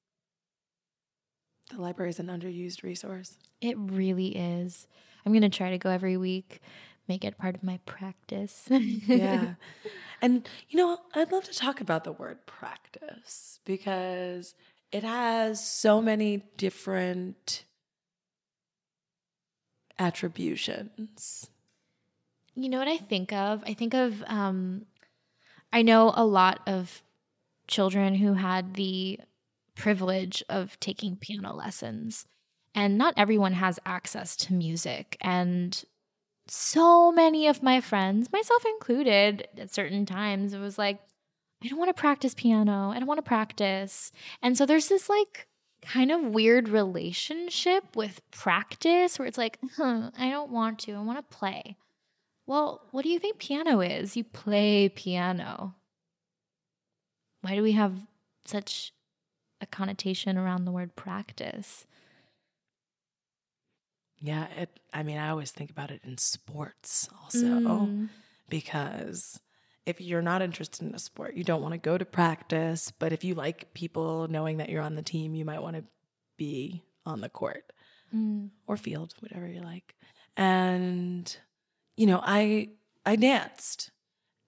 [1.74, 3.37] The library is an underused resource.
[3.60, 4.87] It really is.
[5.24, 6.60] I'm going to try to go every week,
[7.08, 8.68] make it part of my practice.
[8.68, 9.54] Yeah.
[10.22, 14.54] and, you know, I'd love to talk about the word practice because
[14.92, 17.64] it has so many different
[19.98, 21.50] attributions.
[22.54, 23.64] You know what I think of?
[23.66, 24.87] I think of um
[25.72, 27.02] I know a lot of
[27.66, 29.18] children who had the
[29.74, 32.26] privilege of taking piano lessons.
[32.74, 35.84] And not everyone has access to music and
[36.46, 41.00] so many of my friends, myself included, at certain times it was like
[41.62, 42.90] I don't want to practice piano.
[42.90, 44.12] I don't want to practice.
[44.42, 45.48] And so there's this like
[45.80, 50.92] kind of weird relationship with practice where it's like, huh, I don't want to.
[50.92, 51.76] I want to play.
[52.46, 54.14] Well, what do you think piano is?
[54.14, 55.74] You play piano.
[57.40, 57.94] Why do we have
[58.44, 58.92] such
[59.64, 61.87] a connotation around the word practice?
[64.20, 68.09] Yeah, it I mean, I always think about it in sports also Mm.
[68.48, 69.40] because
[69.87, 73.12] if you're not interested in a sport, you don't want to go to practice, but
[73.12, 75.85] if you like people knowing that you're on the team, you might want to
[76.38, 77.70] be on the court.
[78.14, 78.50] Mm.
[78.68, 79.96] or field, whatever you like.
[80.37, 81.37] And
[81.96, 82.70] you know, I
[83.05, 83.90] I danced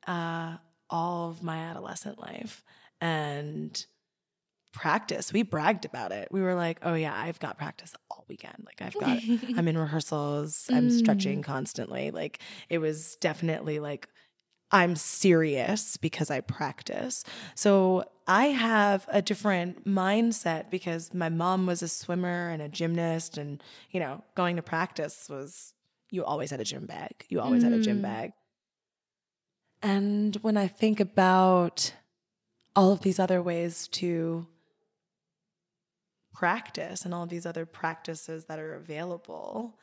[0.06, 2.62] uh, all of my adolescent life
[3.00, 3.84] and
[4.76, 5.32] practice.
[5.32, 6.28] We bragged about it.
[6.30, 8.64] We were like, "Oh yeah, I've got practice all weekend.
[8.64, 9.18] Like I've got
[9.56, 10.68] I'm in rehearsals.
[10.72, 10.92] I'm Mm.
[10.92, 12.10] stretching constantly.
[12.10, 14.08] Like it was definitely like
[14.70, 17.24] I'm serious because I practice.
[17.54, 23.38] So I have a different mindset because my mom was a swimmer and a gymnast,
[23.38, 25.72] and you know, going to practice was
[26.10, 27.24] you always had a gym bag.
[27.28, 28.02] You always had a gym Mm.
[28.02, 28.32] bag.
[29.82, 31.92] And when I think about
[32.74, 34.46] all of these other ways to
[36.36, 39.78] practice and all of these other practices that are available,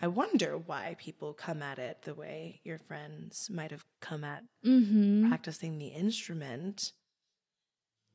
[0.00, 4.42] I wonder why people come at it the way your friends might have come at
[4.64, 5.28] Mm-hmm.
[5.28, 6.92] practicing the instrument.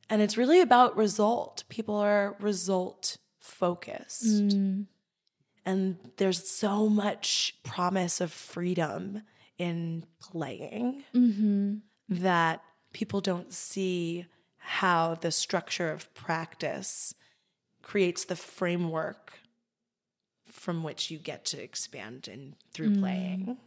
[0.09, 1.63] And it's really about result.
[1.69, 4.25] People are result focused.
[4.25, 4.85] Mm.
[5.65, 9.21] And there's so much promise of freedom
[9.57, 11.75] in playing Mm-hmm.
[12.09, 12.61] that
[12.93, 14.25] people don't see
[14.57, 17.13] how the structure of practice
[17.85, 19.39] creates the framework
[20.45, 22.99] from which you get to expand and through Mm.
[22.99, 23.57] playing.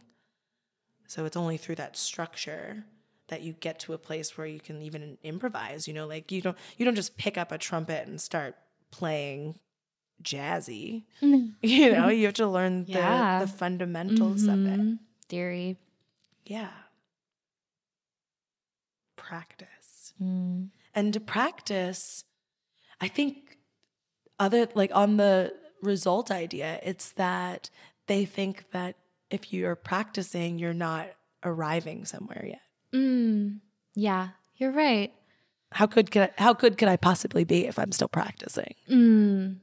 [1.07, 2.83] So it's only through that structure
[3.29, 6.41] that you get to a place where you can even improvise, you know, like you
[6.41, 8.55] don't you don't just pick up a trumpet and start
[8.91, 9.57] playing
[10.21, 11.05] jazzy.
[11.61, 13.39] You know, you have to learn the, Yeah.
[13.39, 14.79] the fundamentals of it.
[14.79, 14.99] Mhm.
[15.29, 15.77] Theory.
[16.45, 16.71] Yeah.
[19.15, 20.13] Practice.
[20.21, 20.69] Mm.
[20.95, 22.23] And to practice,
[22.99, 23.48] I think
[24.39, 26.79] other like on the result idea.
[26.83, 27.69] It's that
[28.07, 28.95] they think that
[29.29, 31.07] if you're practicing, you're not
[31.43, 32.61] arriving somewhere yet.
[32.93, 33.59] Mm,
[33.95, 35.13] yeah, you're right.
[35.71, 38.73] How could, could I, how good could I possibly be if I'm still practicing?
[38.89, 39.57] Mm,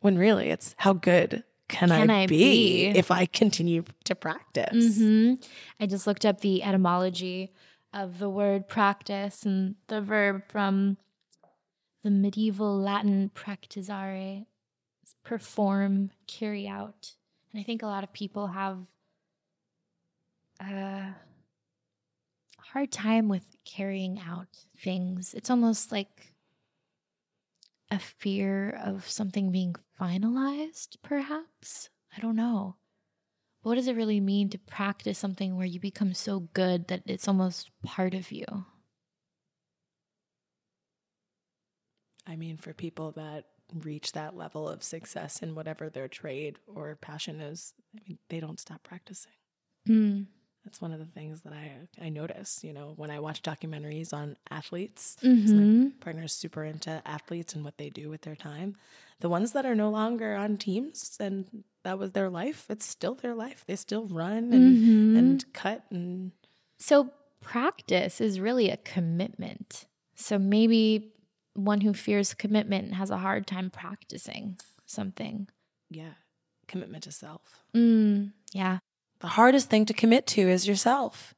[0.00, 2.98] When really it's how good can, Can I, I be, be?
[2.98, 4.98] if I continue to practice?
[4.98, 5.34] hmm
[5.78, 7.52] I just looked up the etymology
[7.94, 10.98] of the word practice and the verb from
[12.02, 14.44] the medieval Latin practisare,
[15.24, 17.14] perform, carry out.
[17.52, 18.78] And I think a lot of people have
[20.60, 21.14] a
[22.58, 25.34] hard time with carrying out things.
[25.34, 26.34] It's almost like
[27.90, 31.90] a fear of something being finalized, perhaps.
[32.16, 32.76] I don't know.
[33.62, 37.28] What does it really mean to practice something where you become so good that it's
[37.28, 38.64] almost part of you?
[42.30, 46.96] I mean, for people that reach that level of success in whatever their trade or
[46.96, 49.32] passion is, I mean, they don't stop practicing.
[49.88, 50.26] Mm.
[50.64, 52.62] That's one of the things that I I notice.
[52.62, 57.64] You know, when I watch documentaries on athletes, my hmm partner's super into athletes and
[57.64, 58.76] what they do with their time.
[59.20, 63.14] The ones that are no longer on teams and that was their life, it's still
[63.14, 63.64] their life.
[63.66, 65.16] They still run and Mhm.
[65.18, 66.32] and cut and
[66.78, 69.86] So, practice is really a commitment.
[70.14, 71.12] So, maybe
[71.64, 75.48] one who fears commitment has a hard time practicing something.
[75.90, 76.14] yeah,
[76.68, 77.42] commitment to self.
[77.74, 78.78] Mm, yeah.
[79.20, 81.34] The hardest thing to commit to is yourself.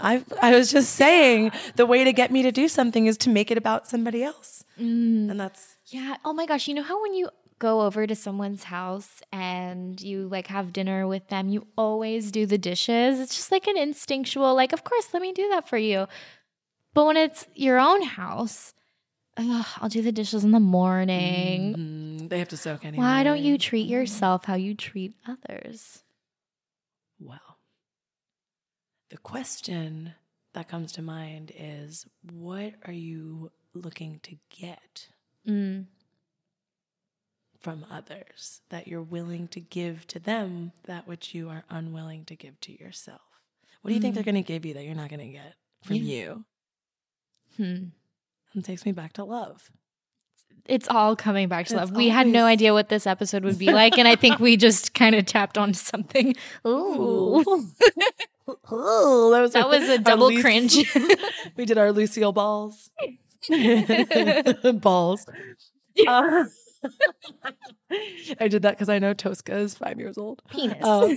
[0.00, 3.30] I I was just saying the way to get me to do something is to
[3.30, 4.64] make it about somebody else.
[4.78, 6.16] Mm, And that's yeah.
[6.24, 6.66] Oh my gosh.
[6.68, 7.28] You know how when you
[7.60, 12.44] go over to someone's house and you like have dinner with them, you always do
[12.46, 13.20] the dishes?
[13.20, 16.06] It's just like an instinctual, like, of course, let me do that for you.
[16.94, 18.74] But when it's your own house,
[19.36, 21.74] ugh, I'll do the dishes in the morning.
[21.74, 22.28] Mhm.
[22.28, 23.04] they have to soak anyway.
[23.04, 26.02] Why don't you treat yourself how you treat others?
[27.18, 27.58] Well,
[29.10, 30.14] the question
[30.52, 35.08] that comes to mind is what are you looking to get
[35.46, 35.86] Mm.
[37.58, 42.36] from others that you're willing to give to them that which you are unwilling to
[42.36, 43.20] give to yourself?
[43.82, 44.14] What do you think Mm.
[44.16, 46.02] they're going to give you that you're not going to get from Yeah.
[46.02, 46.44] you?
[47.56, 47.84] Hmm.
[48.54, 49.70] It takes me back to love.
[50.66, 51.96] It's all coming back to It's love.
[51.96, 54.94] We had no idea what this episode would be like, and I think we just
[54.94, 56.34] kind of tapped onto something.
[56.66, 57.44] Ooh.
[58.70, 60.76] Oh, that was That was a double Luc- cringe.
[61.56, 62.90] we did our Lucille balls.
[64.80, 65.26] balls.
[66.06, 66.44] Uh,
[68.40, 70.40] I did that because I know Tosca is five years old.
[70.50, 70.82] Penis.
[70.82, 71.14] Um,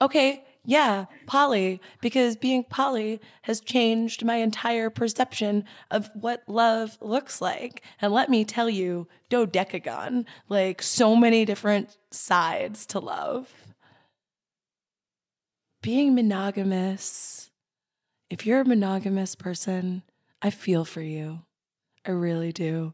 [0.00, 7.40] okay, yeah, poly, because being poly has changed my entire perception of what love looks
[7.40, 7.82] like.
[8.02, 13.50] And let me tell you, dodecagon, like so many different sides to love.
[15.80, 17.50] Being monogamous,
[18.28, 20.02] if you're a monogamous person,
[20.42, 21.46] I feel for you.
[22.04, 22.92] I really do.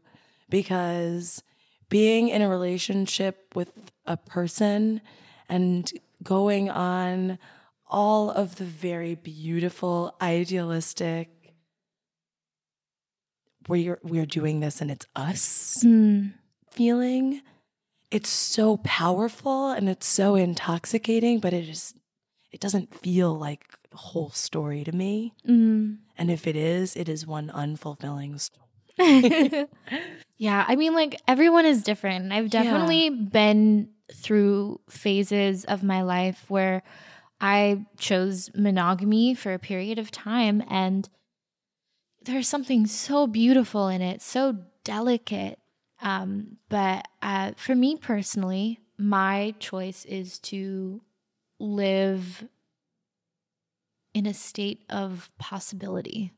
[0.49, 1.43] Because
[1.89, 3.73] being in a relationship with
[4.05, 5.01] a person
[5.49, 5.91] and
[6.23, 7.37] going on
[7.87, 11.29] all of the very beautiful, idealistic,
[13.67, 16.33] we're, we're doing this and it's us Mm.
[16.69, 17.41] feeling,
[18.11, 21.93] it's so powerful and it's so intoxicating, but it is,
[22.51, 25.33] it doesn't feel like the whole story to me.
[25.47, 25.97] Mm.
[26.17, 29.67] And if it is, it is one unfulfilling story.
[30.37, 32.31] yeah, I mean, like everyone is different.
[32.31, 32.63] I've Yeah.
[32.63, 36.83] definitely been through phases of my life where
[37.39, 41.09] I chose monogamy for a period of time, and
[42.23, 45.59] there's something so beautiful in it, so delicate.
[46.01, 51.01] Um, but uh, for me personally, my choice is to
[51.59, 52.47] live
[54.13, 56.31] in a state of possibility.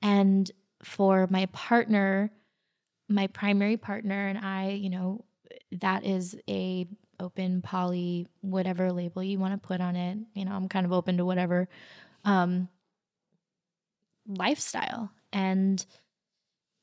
[0.00, 0.50] And
[0.82, 2.30] for my partner,
[3.08, 5.24] my primary partner and I, you know,
[5.72, 6.86] that is a
[7.20, 10.18] open poly whatever label you want to put on it.
[10.34, 11.68] You know, I'm kind of open to whatever
[12.24, 12.68] um
[14.26, 15.84] lifestyle and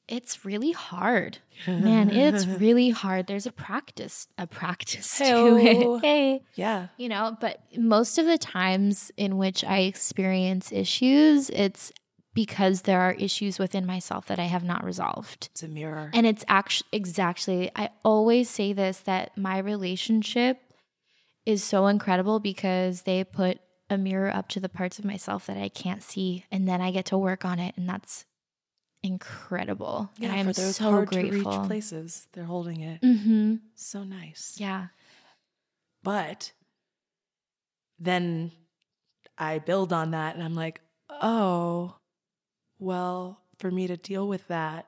[0.08, 1.40] it's really hard.
[1.68, 3.28] Man, it's really hard.
[3.28, 5.98] There's a practice, a practice to Hey-o.
[5.98, 6.02] it.
[6.02, 6.88] Hey yeah.
[6.98, 11.92] you know but most of the times in which i experience issues it's
[12.38, 16.12] because there are issues within myself that i have not resolved It's a mirror.
[16.14, 20.60] and it's actually exactly i always say this that my relationship
[21.46, 23.60] is so incredible because they put
[23.90, 26.92] a mirror up to the parts of myself that i can't see and then i
[26.92, 28.26] get to work on it and that's
[29.04, 30.10] incredible.
[30.18, 31.52] Yeah, and I am for those so hard grateful.
[31.52, 33.02] to reach places, they're holding it.
[33.02, 33.56] Mm-hmm.
[33.76, 34.56] So nice.
[34.58, 34.88] Yeah.
[36.04, 36.52] But
[38.00, 38.52] then
[39.38, 41.96] I build on that and I'm like, oh,
[42.80, 44.86] well, for me to deal with that,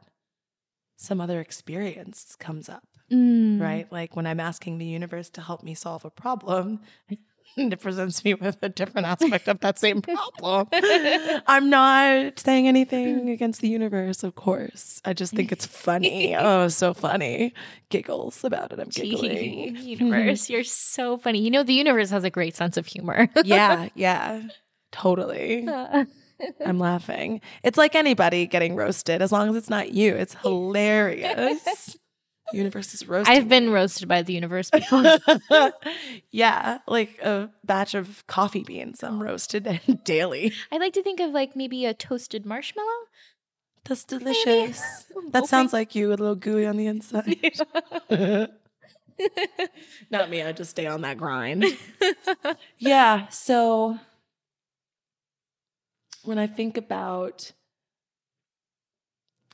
[0.98, 3.60] some other experience comes up, Mm.
[3.60, 3.92] right?
[3.92, 6.82] Like when I'm asking the universe to help me solve a problem,
[7.58, 10.68] it presents me with a different aspect of that same problem.
[11.48, 15.02] I'm not saying anything against the universe, of course.
[15.04, 16.36] I just think it's funny.
[16.38, 17.54] oh, so funny.
[17.90, 18.80] Giggles about it.
[18.80, 19.78] I'm giggling.
[19.78, 21.40] universe, you're so funny.
[21.40, 23.30] You know, the universe has a great sense of humor.
[23.44, 24.44] yeah, yeah,
[24.92, 25.68] totally.
[26.66, 27.42] I'm laughing.
[27.64, 30.16] It's like anybody getting roasted, as long as it's not you.
[30.16, 31.98] It's hilarious.
[32.54, 33.36] Universe is roasted.
[33.36, 35.20] I've been roasted by the universe before.
[36.32, 39.04] yeah, like a batch of coffee beans.
[39.04, 40.54] I'm roasted daily.
[40.72, 42.88] I like to think of like maybe a toasted marshmallow.
[43.86, 45.06] That's delicious.
[45.32, 47.38] That sounds like you, a little gooey on the inside.
[50.10, 50.42] Not me.
[50.44, 51.66] I just stay on that grind.
[52.78, 53.28] yeah.
[53.30, 54.00] So
[56.24, 57.52] when I think about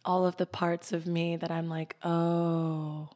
[0.04, 3.10] all of the parts of me that I'm like, oh,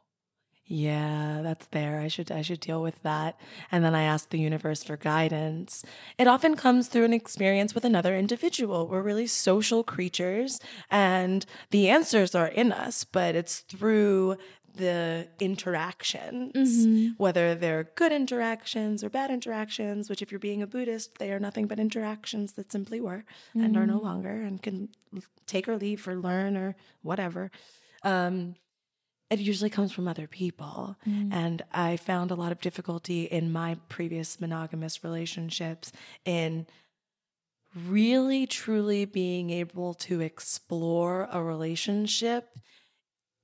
[0.71, 1.99] yeah, that's there.
[1.99, 3.39] I should I should deal with that.
[3.71, 5.83] And then I ask the universe for guidance.
[6.19, 8.87] It often comes through an experience with another individual.
[8.87, 10.59] We're really social creatures
[10.91, 14.37] and the answers are in us, but it's through
[14.79, 17.13] the interactions, Mhm.
[17.17, 21.39] whether they're good interactions or bad interactions, which if you're being a Buddhist, they are
[21.39, 23.23] nothing but interactions that simply were
[23.53, 24.89] and are no longer and can
[25.45, 27.51] take or leave or learn or whatever.
[28.03, 28.55] Um,
[29.29, 30.97] it usually comes from other people.
[31.05, 31.31] Mm.
[31.31, 35.91] And I found a lot of difficulty in my previous monogamous relationships
[36.25, 36.65] in
[37.75, 42.49] really truly being able to explore a relationship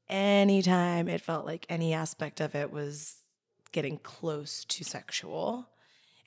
[0.10, 3.18] anytime it felt like any aspect of it was
[3.72, 5.68] getting close to sexual.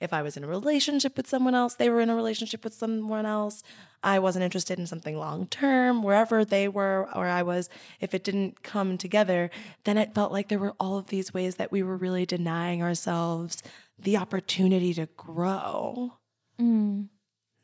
[0.00, 2.74] If I was in a relationship with someone else, they were in a relationship with
[2.74, 3.64] someone else.
[4.02, 7.68] I wasn't interested in something long term, wherever they were or I was.
[8.00, 9.50] If it didn't come together,
[9.84, 12.80] then it felt like there were all of these ways that we were really denying
[12.82, 13.60] ourselves
[13.98, 16.12] the opportunity to grow.
[16.60, 17.08] Mm.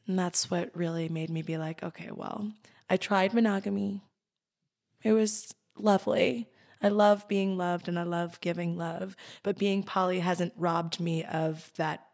[0.07, 2.51] And that's what really made me be like, okay, well,
[2.91, 4.03] I tried monogamy.
[5.03, 6.49] It was lovely.
[6.83, 11.25] I love being loved and I love giving love, but being poly hasn't robbed me
[11.25, 12.07] of that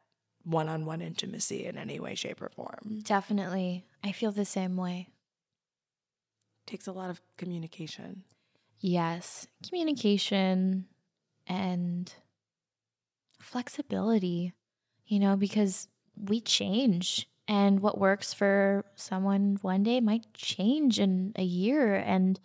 [0.45, 3.01] one on one intimacy in any way, shape, or form.
[3.03, 3.85] Definitely.
[4.05, 5.09] I feel the same way.
[6.67, 8.23] takes a lot of communication.
[8.79, 9.47] Yes.
[9.67, 10.87] Communication
[11.47, 12.13] and
[13.41, 14.53] flexibility,
[15.07, 21.33] you know, because we change and what works for someone one day might change in
[21.37, 21.97] a year.
[21.97, 22.39] And,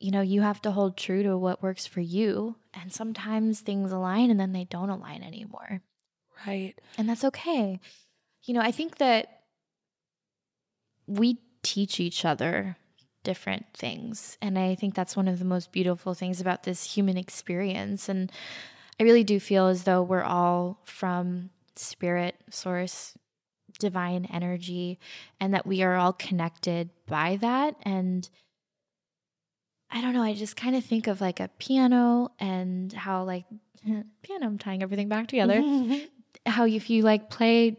[0.00, 2.56] you know, you have to hold true to what works for you.
[2.72, 5.82] And sometimes things align and then they don't align anymore.
[6.46, 6.74] Right.
[6.96, 7.80] And that's okay.
[8.44, 9.42] You know, I think that
[11.06, 12.76] we teach each other
[13.24, 14.38] different things.
[14.40, 18.08] And I think that's one of the most beautiful things about this human experience.
[18.08, 18.30] And
[19.00, 23.16] I really do feel as though we're all from spirit, source,
[23.78, 24.98] divine energy,
[25.40, 27.76] and that we are all connected by that.
[27.82, 28.28] And
[29.90, 33.46] I don't know, I just kind of think of like a piano and how, like,
[34.22, 35.62] piano, I'm tying everything back together
[36.48, 37.76] how if you like play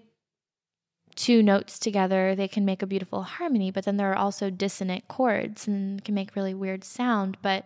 [1.15, 5.07] two notes together, they can make a beautiful harmony, but then there are also dissonant
[5.07, 7.37] chords and can make really weird sound.
[7.41, 7.65] But,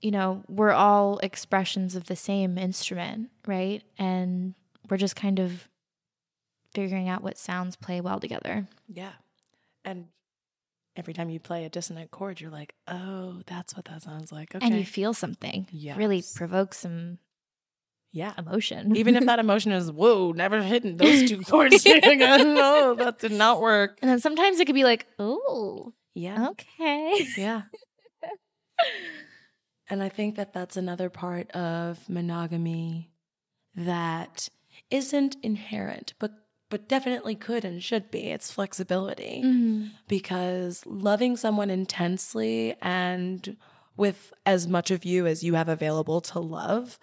[0.00, 3.82] you know, we're all expressions of the same instrument, right?
[3.98, 4.54] And
[4.88, 5.68] we're just kind of
[6.72, 8.66] figuring out what sounds play well together.
[8.88, 9.12] Yeah.
[9.84, 10.06] And
[10.98, 14.54] every time you play a dissonant chord, you're like, oh, that's what that sounds like.
[14.54, 14.66] Okay.
[14.66, 15.66] And you feel something.
[15.70, 15.96] Yeah.
[15.96, 16.32] Really Yes.
[16.36, 17.18] provokes some
[18.12, 18.32] yeah.
[18.36, 18.96] emotion.
[18.96, 21.84] Even if that emotion is, whoa, never hitting those two chords.
[21.86, 23.98] No, that did not work.
[24.02, 26.48] and then sometimes it could be like, oh, Yeah.
[26.50, 27.26] okay.
[27.36, 27.62] Yeah.
[29.88, 33.10] and I think that that's another part of monogamy
[33.76, 34.48] that
[34.90, 36.32] isn't inherent, but
[36.70, 38.30] but definitely could and should be.
[38.30, 39.90] It's flexibility Mhm.
[40.08, 43.56] because loving someone intensely and
[43.96, 46.98] with as much of you as you have available to love,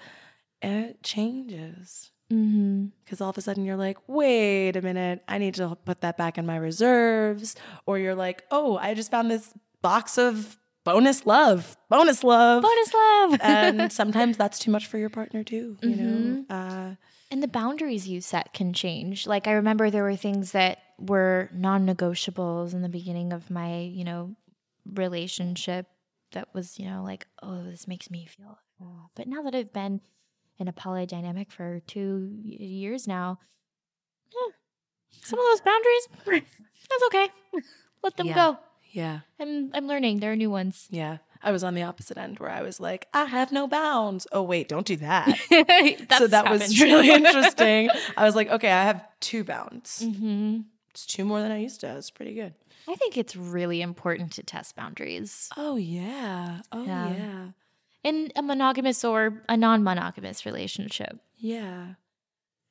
[0.62, 2.12] it changes.
[2.30, 6.18] Because all of a sudden you're like, wait a minute, I need to put that
[6.18, 7.56] back in my reserves.
[7.86, 12.64] Or you're like, oh, I just found this box of bonus love, bonus love.
[12.64, 13.40] Bonus love.
[13.42, 16.46] and sometimes that's too much for your partner too, you know?
[16.50, 16.96] Uh,
[17.32, 19.26] And the boundaries you set can change.
[19.28, 24.04] Like I remember there were things that were non-negotiables in the beginning of my, you
[24.04, 24.36] know,
[24.94, 25.88] relationship
[26.32, 28.58] that was, you know, like, oh, this makes me feel.
[28.82, 30.02] Uh, but now that I've been
[30.60, 33.40] in a poly dynamic for two years now,
[34.32, 34.52] eh,
[35.22, 36.08] some of those boundaries,
[36.90, 37.28] that's okay.
[38.04, 38.36] Let them Yeah.
[38.36, 38.58] go.
[38.92, 39.20] Yeah.
[39.40, 40.20] I'm I'm learning.
[40.20, 40.88] There are new ones.
[40.92, 41.18] Yeah.
[41.46, 44.26] I was on the opposite end where I was like, I have no bounds.
[44.32, 45.38] Oh, wait, don't do that.
[46.18, 47.90] So that was really interesting.
[48.18, 50.04] I was like, okay, I have two bounds.
[50.04, 51.96] hmm It's two more than I used to.
[51.98, 52.54] It's pretty good.
[52.88, 56.62] I think it's really important to test boundaries Oh, yeah.
[56.72, 57.14] Oh, Yeah.
[57.16, 57.46] yeah.
[58.04, 61.20] in a monogamous or a non-monogamous relationship.
[61.38, 61.94] Yeah.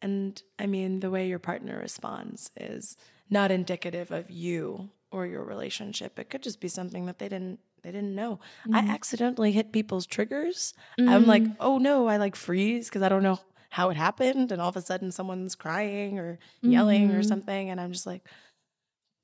[0.03, 2.97] And I mean, the way your partner responds is
[3.31, 6.19] not indicative of you or your relationship.
[6.19, 8.41] It could just be something that they didn't they didn't know.
[8.73, 10.75] I accidentally hit people's triggers.
[10.99, 13.39] I'm like, "Oh no, I like freeze because I don't know
[13.71, 17.29] how it happened and all of a sudden someone's crying or yelling or Mhm.
[17.29, 18.27] something and I'm just like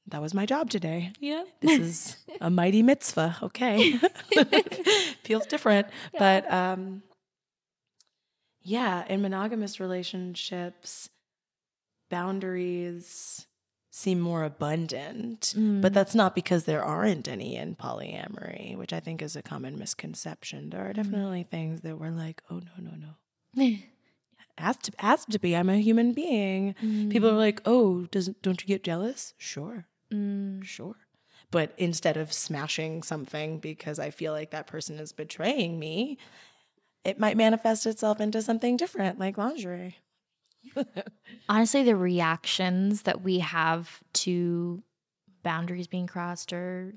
[0.07, 1.13] that was my job today.
[1.21, 1.45] Yeah.
[1.61, 3.37] This is a mighty mitzvah.
[3.43, 3.93] Okay.
[5.25, 5.87] Feels different.
[6.19, 7.03] But um
[8.63, 11.09] yeah, in monogamous relationships,
[12.11, 13.47] boundaries
[13.91, 15.53] seem more abundant.
[15.57, 15.95] But Mm.
[15.95, 20.71] that's not because there aren't any in polyamory, which I think is a common misconception.
[20.71, 22.93] There are definitely things that we're like, oh no, no,
[23.57, 23.77] no.
[24.59, 25.57] Has to has to be.
[25.57, 26.75] I'm a human being.
[27.11, 29.35] People are like, oh, doesn't don't you get jealous?
[29.39, 29.87] Sure.
[30.13, 30.63] Mm.
[30.65, 30.97] Sure.
[31.51, 36.19] But instead of smashing something because I feel like that person is betraying me,
[37.05, 39.97] it might manifest itself into something different, like lingerie.
[41.49, 44.83] Honestly the reactions that we have to
[45.43, 46.95] boundaries being crossed or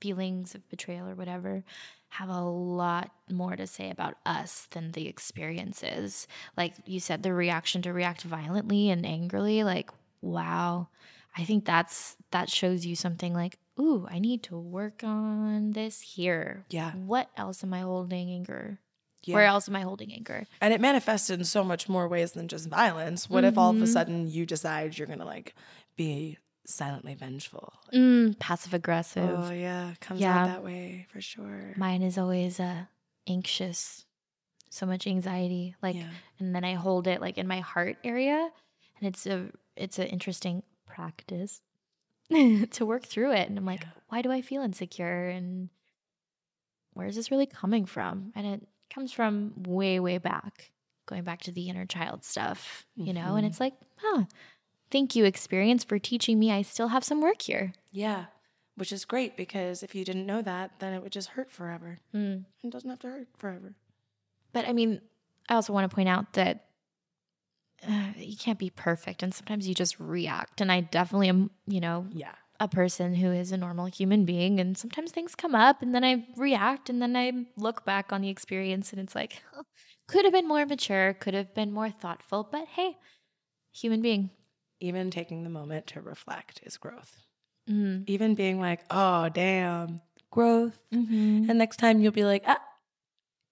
[0.00, 1.64] feelings of betrayal or whatever
[2.08, 6.26] have a lot more to say about us than the experiences.
[6.56, 9.90] Like you said the reaction to react violently and angrily like
[10.20, 10.88] wow.
[11.36, 16.00] I think that's that shows you something like ooh i need to work on this
[16.02, 16.66] here.
[16.68, 16.92] Yeah.
[16.92, 18.80] what else am i holding anger
[19.24, 19.34] Yeah.
[19.36, 22.48] where else am i holding anger And it manifests in so much more ways than
[22.48, 23.30] just violence.
[23.30, 23.88] What if all of a Mhm.
[23.92, 25.54] sudden you decide you're gonna like
[25.96, 27.72] be silently vengeful?
[27.92, 30.36] mm, passive aggressive Oh yeah, comes Yeah.
[30.42, 31.74] out that way for sure.
[31.76, 32.86] Mine is always uh,
[33.26, 34.06] anxious,
[34.70, 35.74] so much anxiety.
[35.82, 36.10] Like, yeah.
[36.38, 38.50] and then I hold it like in my heart area,
[38.98, 41.62] and it's a it's an interesting practice
[42.30, 43.48] to work through it.
[43.48, 43.90] And I'm like, Yeah.
[44.08, 45.28] why do I feel insecure?
[45.28, 45.68] And
[46.94, 48.32] where is this really coming from?
[48.34, 50.70] And it comes from way way back,
[51.06, 53.36] going back to the inner child stuff, you know.
[53.36, 53.50] And Mhm.
[53.50, 54.24] it's like, huh,
[54.90, 56.50] thank you experience for teaching me.
[56.52, 57.72] I still have some work here.
[57.90, 58.26] Yeah.
[58.74, 61.98] Which is great because if you didn't know that, then it would just hurt forever.
[62.14, 62.44] Mm.
[62.64, 63.74] It doesn't have to hurt forever.
[64.52, 65.00] But I mean,
[65.48, 66.66] I also want to point out that
[67.86, 70.60] uh, you can't be perfect, and sometimes you just react.
[70.60, 72.34] And I definitely am, you know, Yeah.
[72.62, 76.04] A person who is a normal human being, and sometimes things come up, and then
[76.04, 79.42] I react, and then I look back on the experience, and it's like,
[80.06, 82.96] could have been more mature, could have been more thoughtful, but hey,
[83.72, 84.30] human being.
[84.78, 87.16] Even taking the moment to reflect is growth.
[87.68, 88.04] Mm.
[88.06, 90.00] Even being like, oh, damn,
[90.30, 90.78] growth.
[90.94, 91.50] Mm-hmm.
[91.50, 92.62] And next time you'll be like, ah,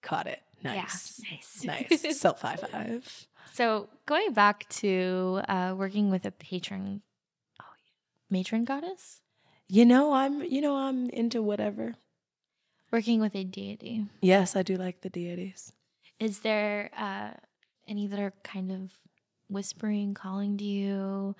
[0.01, 0.39] caught it.
[0.63, 1.19] Yeah, Nice.
[1.65, 1.89] nice.
[1.89, 2.19] Nice.
[2.19, 3.27] Self high five.
[3.53, 7.01] So going back to uh, working with a patron,
[8.31, 9.21] matron goddess,
[9.67, 11.95] You know, I'm you know, I'm into whatever.
[12.91, 14.05] working with a deity.
[14.21, 15.71] Yes, I do like the deities.
[16.19, 17.31] Is there uh,
[17.87, 18.91] any that are kind of
[19.49, 21.35] whispering, calling to you?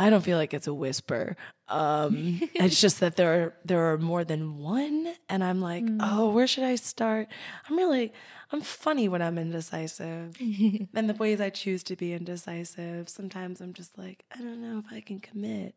[0.00, 1.36] I don't feel like it's a whisper.
[1.68, 5.98] Um, it's just that there are there are more than one, and I'm like, Mm.
[6.00, 7.28] oh, where should I start?
[7.68, 8.12] I'm really,
[8.52, 10.36] I'm funny when I'm indecisive,
[10.94, 13.08] and the ways I choose to be indecisive.
[13.08, 15.74] Sometimes I'm just like, I don't know if I can commit.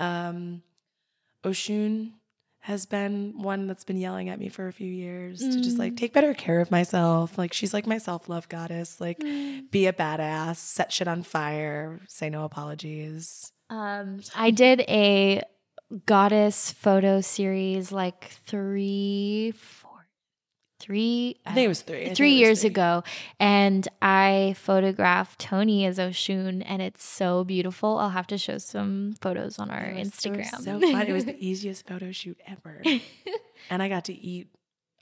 [0.00, 0.62] Um,
[1.44, 2.12] Oshun
[2.68, 5.94] has been one that's been yelling at me for a few years to just like
[5.94, 5.96] Mm.
[5.96, 7.38] take better care of myself.
[7.38, 9.00] Like she's like my self love goddess.
[9.00, 13.50] Like be a badass, set shit on fire, say no apologies.
[13.70, 15.42] Um, I did a
[16.04, 19.77] goddess photo series like three, four,
[20.78, 21.36] three.
[21.46, 22.10] I think it was three.
[22.10, 22.70] I three was years three.
[22.70, 23.02] ago,
[23.40, 27.98] and I photographed Tony as Oshun, and it's so beautiful.
[27.98, 30.60] I'll have to show some photos on our It was- it was Instagram.
[30.64, 31.06] so fun.
[31.06, 32.82] It was the easiest photo shoot ever,
[33.70, 34.48] and I got to eat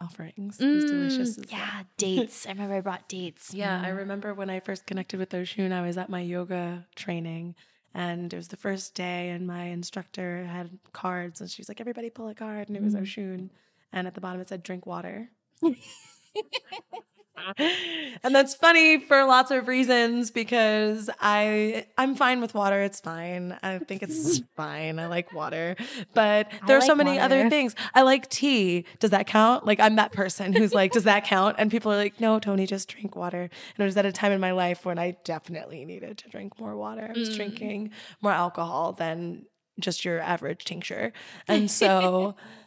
[0.01, 0.61] offerings.
[0.61, 1.37] It was delicious.
[1.39, 1.59] Mm, as well.
[1.61, 2.47] yeah, dates.
[2.47, 3.55] I remember I brought dates.
[3.55, 3.97] Yeah, I Mm.
[3.97, 7.55] remember when I first connected with Oshun, I was at my yoga training
[7.95, 11.81] and it was the first day and my instructor had cards and she was like,
[11.81, 13.01] everybody pull a card and it was Mhm.
[13.03, 13.51] Oshun.
[13.91, 15.31] And at the bottom it said drink water.
[17.59, 22.83] And that's funny for lots of reasons because I I'm fine with water.
[22.83, 23.57] It's fine.
[23.63, 24.99] I think it's fine.
[24.99, 25.77] I like water.
[26.15, 27.75] But there are so many other things.
[27.95, 28.87] I like tea.
[29.01, 29.67] Does that count?
[29.67, 31.57] Like I'm that person who's like, does that count?
[31.59, 33.43] And people are like, no, Tony, just drink water.
[33.43, 36.59] And it was at a time in my life when I definitely needed to drink
[36.59, 37.11] more water.
[37.15, 37.37] I was Mm.
[37.37, 37.91] drinking
[38.23, 39.45] more alcohol than
[39.79, 41.13] just your average tincture.
[41.49, 42.35] And so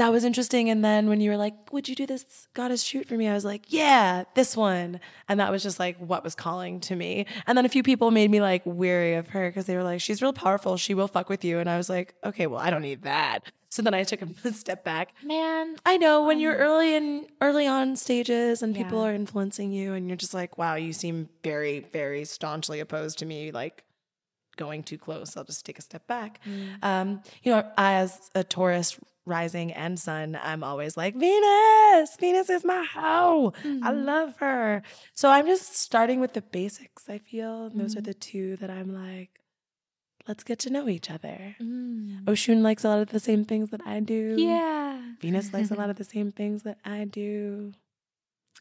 [0.00, 0.70] that was interesting.
[0.70, 3.28] And then when you were like, Would you do this goddess shoot for me?
[3.28, 4.98] I was like, Yeah, this one.
[5.28, 7.26] And that was just like what was calling to me.
[7.46, 10.00] And then a few people made me like weary of her because they were like,
[10.00, 10.78] She's real powerful.
[10.78, 11.58] She will fuck with you.
[11.58, 13.40] And I was like, Okay, well, I don't need that.
[13.68, 15.12] So then I took a step back.
[15.22, 19.10] Man, I know when um, you're early in early on stages and people Yeah.
[19.10, 23.26] are influencing you and you're just like, wow, you seem very, very staunchly opposed to
[23.26, 23.84] me, like
[24.64, 25.36] going too close.
[25.36, 26.38] I'll just take a step back.
[26.82, 32.64] Um, you know, as a Taurus rising and sun, I'm always like, Venus, Venus is
[32.64, 33.52] my hoe.
[33.82, 34.82] I love her.
[35.14, 37.66] So I'm just starting with the basics, I feel.
[37.66, 39.30] And those are the two that I'm like,
[40.28, 41.56] let's get to know each other.
[41.60, 42.24] Mm.
[42.24, 44.36] Oshun likes a lot of the same things that I do.
[44.38, 45.00] yeah.
[45.20, 47.72] Venus likes a lot of the same things that I do.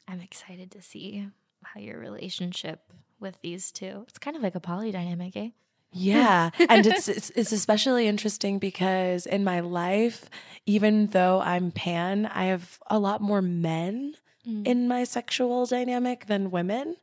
[0.08, 1.28] I'm excited to see
[1.64, 2.80] how your relationship
[3.20, 4.06] with these two.
[4.08, 5.50] It's kind of like a poly dynamic, eh?
[5.92, 6.52] Yeah.
[6.70, 10.30] and it's, it's it's especially interesting because in my life,
[10.66, 14.16] even though I'm pan, I have a lot more men
[14.48, 14.66] Mm.
[14.66, 16.96] in my sexual dynamic than women.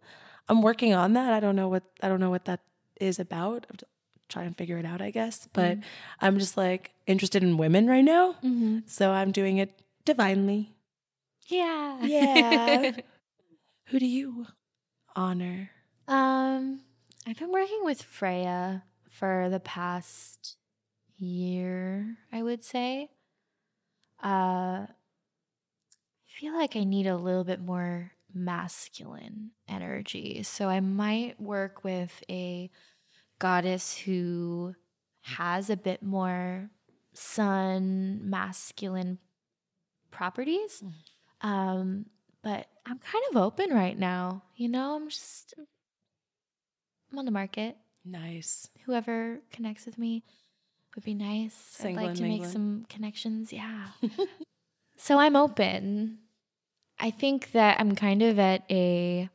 [0.49, 1.35] I'm working on that.
[1.35, 2.61] I don't know what I don't know what that
[2.99, 3.67] is about.
[3.69, 3.77] I'm
[4.31, 5.47] trying to figure it out, I guess.
[5.53, 5.77] But
[6.19, 8.33] I'm just like interested in women right now.
[8.43, 8.79] Mm-hmm.
[8.87, 9.71] So I'm doing it
[10.07, 10.73] divinely.
[11.47, 11.99] Yeah.
[12.03, 12.93] Yeah.
[13.89, 14.47] Who do you
[15.15, 15.71] honor?
[16.09, 16.81] um,
[17.29, 20.57] I've been working with Freya for the past
[21.19, 23.09] year, I would say.
[24.23, 24.89] Uh, I
[26.29, 30.45] feel like I need a little bit more masculine energy.
[30.45, 32.71] So I might work with a
[33.41, 34.77] goddess who
[35.23, 36.71] has a bit more
[37.13, 39.19] sun masculine
[40.13, 40.81] properties.
[41.41, 42.07] Um,
[42.45, 44.45] but I'm kind of open right now.
[44.55, 45.55] You know, I'm just
[47.11, 47.77] I'm on the market.
[48.05, 48.69] Nice.
[48.85, 50.25] Whoever connects with me
[50.95, 51.79] would be nice.
[51.85, 53.53] I'd like to make some connections.
[53.53, 53.89] Yeah.
[54.97, 56.19] so I'm open.
[56.99, 59.29] I think that I'm kind of at a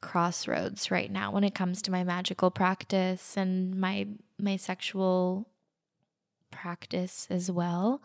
[0.00, 5.48] crossroads right now when it comes to my magical practice and my my sexual
[6.50, 8.02] practice as well.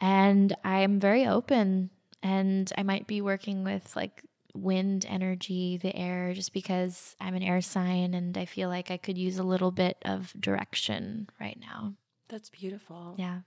[0.00, 1.90] And I'm very open
[2.22, 4.24] and I might be working with like
[4.62, 8.96] wind energy, the air, just because I'm an air sign and I feel like I
[8.96, 11.94] could use a little bit of direction right now.
[12.28, 13.14] That's beautiful.
[13.16, 13.40] Yeah.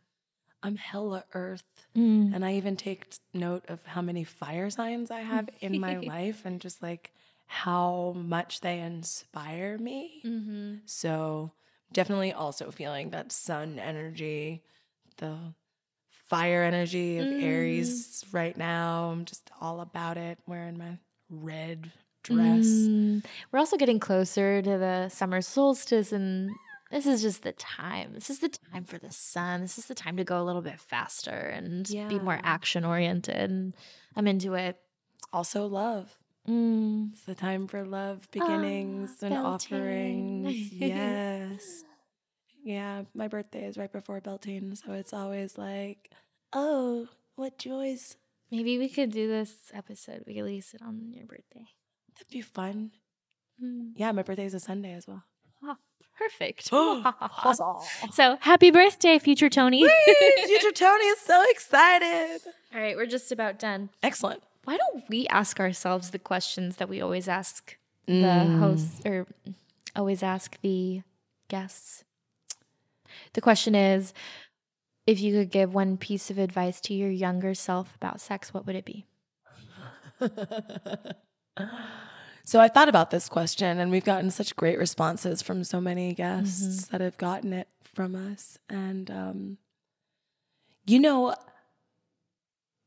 [0.64, 1.64] I'm hella earth.
[1.96, 2.36] Mm.
[2.36, 6.44] And I even take note of how many fire signs I have in my life
[6.46, 7.14] and just like
[7.48, 10.22] how much they inspire me.
[10.26, 10.76] Mm-hmm.
[10.86, 11.52] So,
[11.92, 14.64] definitely also feeling that sun energy,
[15.18, 15.54] the
[16.32, 17.44] fire energy of Mm.
[17.44, 19.10] Aries right now.
[19.12, 20.98] I'm just all about it, wearing my
[21.30, 21.92] red
[22.24, 22.66] dress.
[22.66, 23.26] Mm.
[23.52, 26.52] We're also getting closer to the summer solstice, and
[26.90, 28.14] this is just the time.
[28.14, 29.60] This is the time for the sun.
[29.62, 33.74] This is the time to go a little bit faster and be more action oriented.
[34.16, 34.78] I'm into it.
[35.34, 36.18] Also, love.
[36.48, 37.12] Mm.
[37.12, 40.56] It's the time for love beginnings Ah, and offerings.
[40.72, 41.84] yes.
[42.64, 46.12] Yeah, my birthday is right before Beltane, so it's always like,
[46.54, 48.18] oh, what joys.
[48.52, 50.24] Maybe we could do this episode.
[50.28, 51.66] We could release it on your birthday.
[52.14, 52.92] That'd be fun.
[53.64, 53.92] Mm.
[53.96, 55.24] Yeah, my birthday is a Sunday as well.
[55.64, 55.76] Oh,
[56.18, 56.70] perfect.
[58.14, 59.88] So happy birthday, future Tony.
[60.46, 62.42] Future Tony is so excited.
[62.74, 63.90] All right, we're just about done.
[64.04, 64.44] Excellent.
[64.66, 68.60] Why don't we ask ourselves the questions that we always ask the Mm.
[68.60, 69.26] hosts or
[69.96, 71.02] always ask the
[71.48, 72.04] guests?
[73.34, 74.14] The question is
[75.08, 78.66] if you could give one piece of advice to your younger self about sex, what
[78.66, 79.06] would it be?
[82.44, 86.14] So I thought about this question, and we've gotten such great responses from so many
[86.14, 88.58] guests that have gotten it from us.
[88.70, 89.58] And, um,
[90.86, 91.36] you know,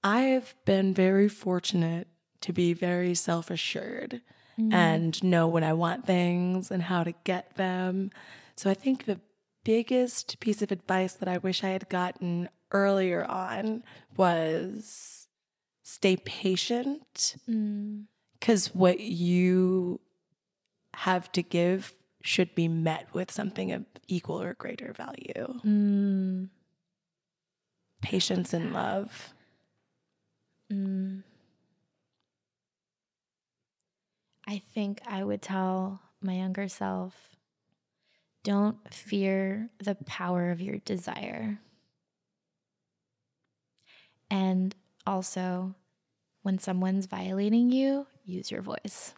[0.03, 2.09] I've been very fortunate
[2.43, 4.21] to be very self assured
[4.57, 8.11] and know when I want things and how to get them.
[8.57, 9.19] So I think the
[9.65, 13.83] biggest piece of advice that I wish I had gotten earlier on
[14.17, 15.27] was
[15.83, 18.05] stay patient Mm.
[18.39, 20.01] because what you
[20.95, 21.93] have to give
[22.23, 25.61] should be met with something of equal or greater value.
[25.65, 26.49] Mm.
[28.01, 29.35] Patience and love.
[30.73, 31.23] Mm.
[34.47, 37.34] I think I would tell my younger self
[38.45, 41.59] don't fear the power of your desire.
[44.31, 44.75] And
[45.07, 45.75] also,
[46.43, 49.15] when someone's violating you, use your voice.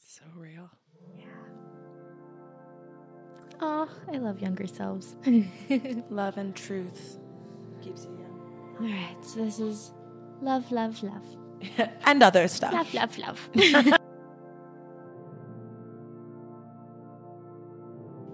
[0.00, 0.70] So real.
[1.16, 1.24] Yeah.
[3.60, 5.16] Oh, I love younger selves.
[6.10, 7.18] love and truth
[7.82, 8.76] keeps you young.
[8.80, 9.92] All right, so this is
[10.40, 11.24] love, love, love.
[12.04, 12.72] and other stuff.
[12.72, 14.00] Love, love, love.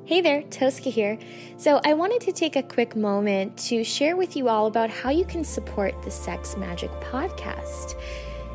[0.07, 1.19] Hey there, Tosca here.
[1.57, 5.11] So, I wanted to take a quick moment to share with you all about how
[5.11, 8.01] you can support the Sex Magic podcast.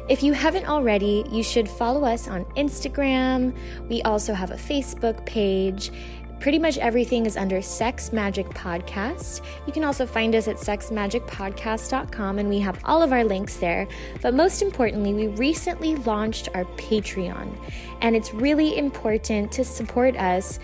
[0.08, 3.54] If you haven't already, you should follow us on Instagram.
[3.90, 5.92] We also have a Facebook page.
[6.40, 9.42] Pretty much everything is under Sex Magic Podcast.
[9.68, 13.90] You can also find us at sexmagicpodcast.com and we have all of our links there.
[14.22, 17.56] But most importantly, we recently launched our Patreon,
[18.00, 20.58] and it's really important to support us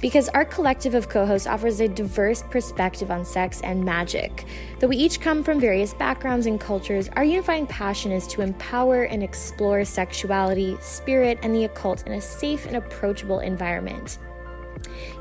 [0.00, 4.44] because our collective of co hosts offers a diverse perspective on sex and magic.
[4.78, 9.04] Though we each come from various backgrounds and cultures, our unifying passion is to empower
[9.04, 14.18] and explore sexuality, spirit, and the occult in a safe and approachable environment.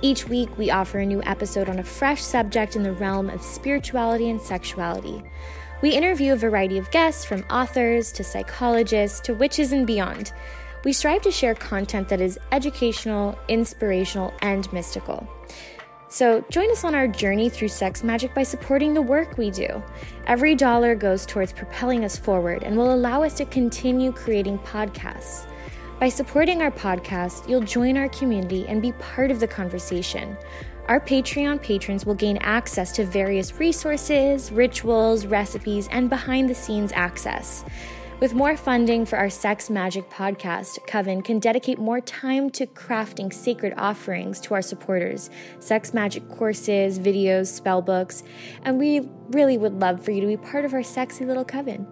[0.02, 3.42] Each week, we offer a new episode on a fresh subject in the realm of
[3.42, 5.24] spirituality and sexuality.
[5.82, 10.32] We interview a variety of guests from authors to psychologists to witches and beyond.
[10.84, 15.28] We strive to share content that is educational, inspirational, and mystical.
[16.10, 19.82] So, join us on our journey through sex magic by supporting the work we do.
[20.28, 25.48] Every dollar goes towards propelling us forward and will allow us to continue creating podcasts.
[26.00, 30.38] By supporting our podcast, you'll join our community and be part of the conversation.
[30.88, 36.92] Our Patreon patrons will gain access to various resources, rituals, recipes, and behind the scenes
[36.94, 37.64] access.
[38.24, 43.34] With more funding for our Sex Magic podcast, Coven can dedicate more time to crafting
[43.34, 48.24] sacred offerings to our supporters, sex magic courses, videos, spell books,
[48.62, 51.86] and we really would love for you to be part of our sexy little coven.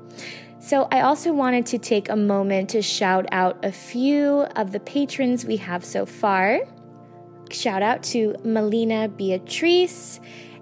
[0.61, 4.79] So, I also wanted to take a moment to shout out a few of the
[4.79, 6.61] patrons we have so far.
[7.49, 10.21] Shout out to Melina Beatrice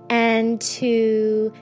[0.09, 1.53] and to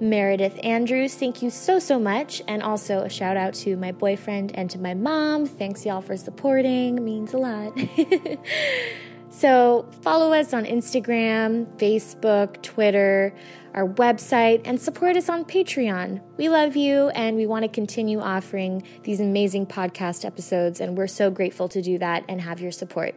[0.00, 2.42] Meredith Andrews, thank you so, so much.
[2.46, 5.46] And also a shout out to my boyfriend and to my mom.
[5.46, 7.04] Thanks, y'all, for supporting.
[7.04, 7.78] Means a lot.
[9.30, 13.34] so follow us on Instagram, Facebook, Twitter,
[13.74, 16.20] our website, and support us on Patreon.
[16.36, 20.80] We love you and we want to continue offering these amazing podcast episodes.
[20.80, 23.14] And we're so grateful to do that and have your support.